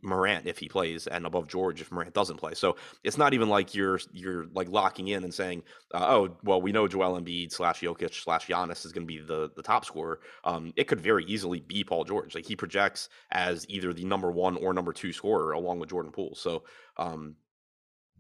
Morant 0.01 0.47
if 0.47 0.57
he 0.57 0.67
plays 0.67 1.05
and 1.05 1.25
above 1.25 1.47
George 1.47 1.79
if 1.79 1.91
Morant 1.91 2.13
doesn't 2.13 2.37
play. 2.37 2.53
So 2.55 2.75
it's 3.03 3.17
not 3.17 3.33
even 3.33 3.49
like 3.49 3.75
you're 3.75 3.99
you're 4.11 4.47
like 4.53 4.67
locking 4.69 5.09
in 5.09 5.23
and 5.23 5.33
saying, 5.33 5.63
uh, 5.93 6.05
oh 6.07 6.37
well, 6.43 6.61
we 6.61 6.71
know 6.71 6.87
Joel 6.87 7.19
Embiid 7.19 7.51
slash 7.51 7.81
Jokic 7.81 8.13
slash 8.13 8.47
Giannis 8.47 8.85
is 8.85 8.91
going 8.91 9.07
to 9.07 9.13
be 9.13 9.19
the 9.19 9.51
the 9.55 9.63
top 9.63 9.85
scorer. 9.85 10.21
Um, 10.43 10.73
it 10.75 10.85
could 10.85 10.99
very 10.99 11.23
easily 11.25 11.59
be 11.59 11.83
Paul 11.83 12.03
George. 12.03 12.33
Like 12.33 12.45
he 12.45 12.55
projects 12.55 13.09
as 13.31 13.65
either 13.69 13.93
the 13.93 14.05
number 14.05 14.31
one 14.31 14.57
or 14.57 14.73
number 14.73 14.93
two 14.93 15.13
scorer 15.13 15.51
along 15.51 15.79
with 15.79 15.89
Jordan 15.89 16.11
Poole. 16.11 16.35
So 16.35 16.63
um, 16.97 17.35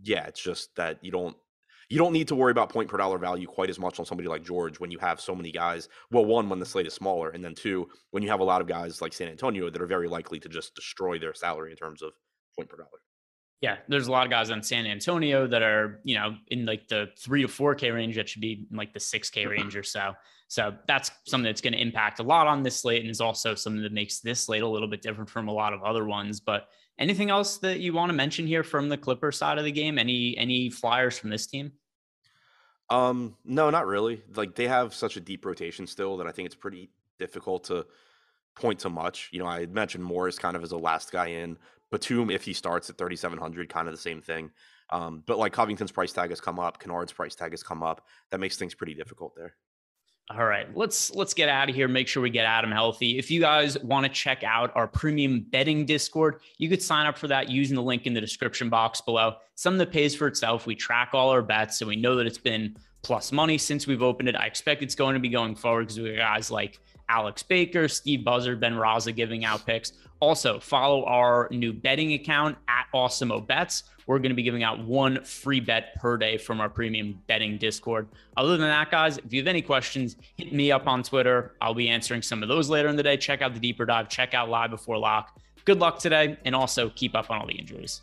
yeah, 0.03 0.25
it's 0.25 0.41
just 0.41 0.75
that 0.75 1.03
you 1.03 1.11
don't 1.11 1.35
you 1.89 1.97
don't 1.97 2.13
need 2.13 2.27
to 2.27 2.35
worry 2.35 2.51
about 2.51 2.69
point 2.69 2.89
per 2.89 2.97
dollar 2.97 3.17
value 3.17 3.47
quite 3.47 3.69
as 3.69 3.79
much 3.79 3.99
on 3.99 4.05
somebody 4.05 4.27
like 4.27 4.43
George 4.43 4.79
when 4.79 4.91
you 4.91 4.99
have 4.99 5.19
so 5.21 5.35
many 5.35 5.51
guys. 5.51 5.89
Well, 6.11 6.25
one, 6.25 6.49
when 6.49 6.59
the 6.59 6.65
slate 6.65 6.87
is 6.87 6.93
smaller, 6.93 7.29
and 7.29 7.43
then 7.43 7.55
two, 7.55 7.87
when 8.11 8.23
you 8.23 8.29
have 8.29 8.39
a 8.39 8.43
lot 8.43 8.61
of 8.61 8.67
guys 8.67 9.01
like 9.01 9.13
San 9.13 9.27
Antonio 9.27 9.69
that 9.69 9.81
are 9.81 9.87
very 9.87 10.07
likely 10.07 10.39
to 10.39 10.49
just 10.49 10.75
destroy 10.75 11.19
their 11.19 11.33
salary 11.33 11.71
in 11.71 11.77
terms 11.77 12.01
of 12.01 12.11
point 12.55 12.69
per 12.69 12.77
dollar. 12.77 12.89
Yeah, 13.61 13.77
there's 13.87 14.07
a 14.07 14.11
lot 14.11 14.25
of 14.25 14.29
guys 14.29 14.51
on 14.51 14.61
San 14.61 14.85
Antonio 14.85 15.47
that 15.47 15.63
are, 15.63 16.01
you 16.03 16.15
know, 16.15 16.35
in 16.49 16.65
like 16.65 16.87
the 16.87 17.07
three 17.17 17.41
to 17.41 17.47
four 17.47 17.73
K 17.73 17.89
range 17.89 18.15
that 18.15 18.29
should 18.29 18.41
be 18.41 18.67
in 18.69 18.77
like 18.77 18.93
the 18.93 18.99
six 18.99 19.29
K 19.29 19.43
mm-hmm. 19.43 19.51
range 19.51 19.75
or 19.75 19.83
so. 19.83 20.13
So 20.47 20.75
that's 20.87 21.09
something 21.25 21.45
that's 21.45 21.61
going 21.61 21.73
to 21.73 21.81
impact 21.81 22.19
a 22.19 22.23
lot 22.23 22.47
on 22.47 22.61
this 22.61 22.75
slate 22.75 23.01
and 23.01 23.09
is 23.09 23.21
also 23.21 23.55
something 23.55 23.81
that 23.81 23.93
makes 23.93 24.19
this 24.19 24.41
slate 24.41 24.61
a 24.61 24.67
little 24.67 24.87
bit 24.87 25.01
different 25.01 25.29
from 25.29 25.47
a 25.47 25.53
lot 25.53 25.73
of 25.73 25.81
other 25.81 26.05
ones. 26.05 26.39
But 26.39 26.67
anything 26.97 27.29
else 27.29 27.57
that 27.59 27.79
you 27.79 27.93
want 27.93 28.09
to 28.09 28.13
mention 28.15 28.47
here 28.47 28.63
from 28.63 28.89
the 28.89 28.97
Clipper 28.97 29.31
side 29.31 29.57
of 29.57 29.63
the 29.63 29.71
game? 29.71 29.97
Any 29.97 30.37
any 30.37 30.69
flyers 30.69 31.17
from 31.17 31.29
this 31.29 31.47
team? 31.47 31.73
Um, 32.89 33.35
no, 33.43 33.69
not 33.69 33.87
really. 33.87 34.21
Like 34.35 34.55
they 34.55 34.67
have 34.67 34.93
such 34.93 35.17
a 35.17 35.19
deep 35.19 35.45
rotation 35.45 35.87
still 35.87 36.17
that 36.17 36.27
I 36.27 36.31
think 36.31 36.45
it's 36.45 36.55
pretty 36.55 36.89
difficult 37.17 37.65
to 37.65 37.85
point 38.55 38.79
to 38.79 38.89
much. 38.89 39.29
You 39.31 39.39
know, 39.39 39.47
I 39.47 39.65
mentioned 39.65 40.03
Morris 40.03 40.37
kind 40.37 40.55
of 40.55 40.63
as 40.63 40.71
a 40.71 40.77
last 40.77 41.11
guy 41.11 41.27
in. 41.27 41.57
Batum, 41.91 42.29
if 42.29 42.43
he 42.43 42.53
starts 42.53 42.89
at 42.89 42.97
3,700, 42.97 43.69
kind 43.69 43.87
of 43.87 43.93
the 43.93 43.99
same 43.99 44.21
thing. 44.21 44.51
Um, 44.89 45.23
but 45.25 45.37
like 45.37 45.53
Covington's 45.53 45.91
price 45.91 46.11
tag 46.11 46.29
has 46.29 46.41
come 46.41 46.59
up, 46.59 46.79
Kennard's 46.79 47.13
price 47.13 47.35
tag 47.35 47.51
has 47.51 47.63
come 47.63 47.83
up. 47.83 48.07
That 48.31 48.39
makes 48.39 48.57
things 48.57 48.73
pretty 48.73 48.93
difficult 48.93 49.35
there. 49.35 49.55
All 50.31 50.45
right, 50.45 50.67
let's 50.75 51.13
let's 51.13 51.35
get 51.35 51.49
out 51.49 51.69
of 51.69 51.75
here. 51.75 51.87
Make 51.87 52.07
sure 52.07 52.23
we 52.23 52.31
get 52.31 52.45
Adam 52.45 52.71
healthy. 52.71 53.19
If 53.19 53.29
you 53.29 53.39
guys 53.39 53.77
want 53.83 54.07
to 54.07 54.11
check 54.11 54.43
out 54.43 54.71
our 54.75 54.87
premium 54.87 55.41
betting 55.51 55.85
Discord, 55.85 56.41
you 56.57 56.67
could 56.67 56.81
sign 56.81 57.05
up 57.05 57.15
for 57.15 57.27
that 57.27 57.47
using 57.47 57.75
the 57.75 57.83
link 57.83 58.07
in 58.07 58.13
the 58.15 58.21
description 58.21 58.67
box 58.67 59.01
below. 59.01 59.35
Something 59.53 59.77
that 59.77 59.91
pays 59.91 60.15
for 60.15 60.25
itself. 60.25 60.65
We 60.65 60.73
track 60.73 61.11
all 61.13 61.29
our 61.29 61.43
bets, 61.43 61.77
so 61.77 61.85
we 61.85 61.95
know 61.95 62.15
that 62.15 62.25
it's 62.25 62.39
been 62.39 62.75
plus 63.03 63.31
money 63.31 63.59
since 63.59 63.85
we've 63.85 64.01
opened 64.01 64.27
it. 64.27 64.35
I 64.35 64.47
expect 64.47 64.81
it's 64.81 64.95
going 64.95 65.13
to 65.13 65.19
be 65.19 65.29
going 65.29 65.53
forward 65.53 65.83
because 65.83 65.99
we 65.99 66.09
have 66.09 66.17
guys 66.17 66.49
like 66.49 66.79
Alex 67.07 67.43
Baker, 67.43 67.87
Steve 67.87 68.25
Buzzard, 68.25 68.59
Ben 68.59 68.73
Raza 68.73 69.15
giving 69.15 69.45
out 69.45 69.63
picks. 69.63 69.93
Also, 70.21 70.59
follow 70.59 71.05
our 71.05 71.47
new 71.51 71.71
betting 71.71 72.13
account 72.13 72.57
at 72.67 72.87
Awesemo 72.95 73.45
Bets. 73.45 73.83
We're 74.07 74.19
going 74.19 74.29
to 74.29 74.35
be 74.35 74.43
giving 74.43 74.63
out 74.63 74.79
one 74.79 75.23
free 75.23 75.59
bet 75.59 75.95
per 75.95 76.17
day 76.17 76.37
from 76.37 76.61
our 76.61 76.69
premium 76.69 77.21
betting 77.27 77.57
Discord. 77.57 78.07
Other 78.37 78.57
than 78.57 78.67
that, 78.67 78.91
guys, 78.91 79.17
if 79.17 79.33
you 79.33 79.41
have 79.41 79.47
any 79.47 79.61
questions, 79.61 80.15
hit 80.37 80.53
me 80.53 80.71
up 80.71 80.87
on 80.87 81.03
Twitter. 81.03 81.53
I'll 81.61 81.73
be 81.73 81.89
answering 81.89 82.21
some 82.21 82.43
of 82.43 82.49
those 82.49 82.69
later 82.69 82.87
in 82.87 82.95
the 82.95 83.03
day. 83.03 83.17
Check 83.17 83.41
out 83.41 83.53
the 83.53 83.59
deeper 83.59 83.85
dive, 83.85 84.09
check 84.09 84.33
out 84.33 84.49
Live 84.49 84.69
Before 84.69 84.97
Lock. 84.97 85.39
Good 85.65 85.79
luck 85.79 85.97
today, 85.97 86.37
and 86.45 86.53
also 86.53 86.89
keep 86.89 87.15
up 87.15 87.31
on 87.31 87.41
all 87.41 87.47
the 87.47 87.55
injuries. 87.55 88.01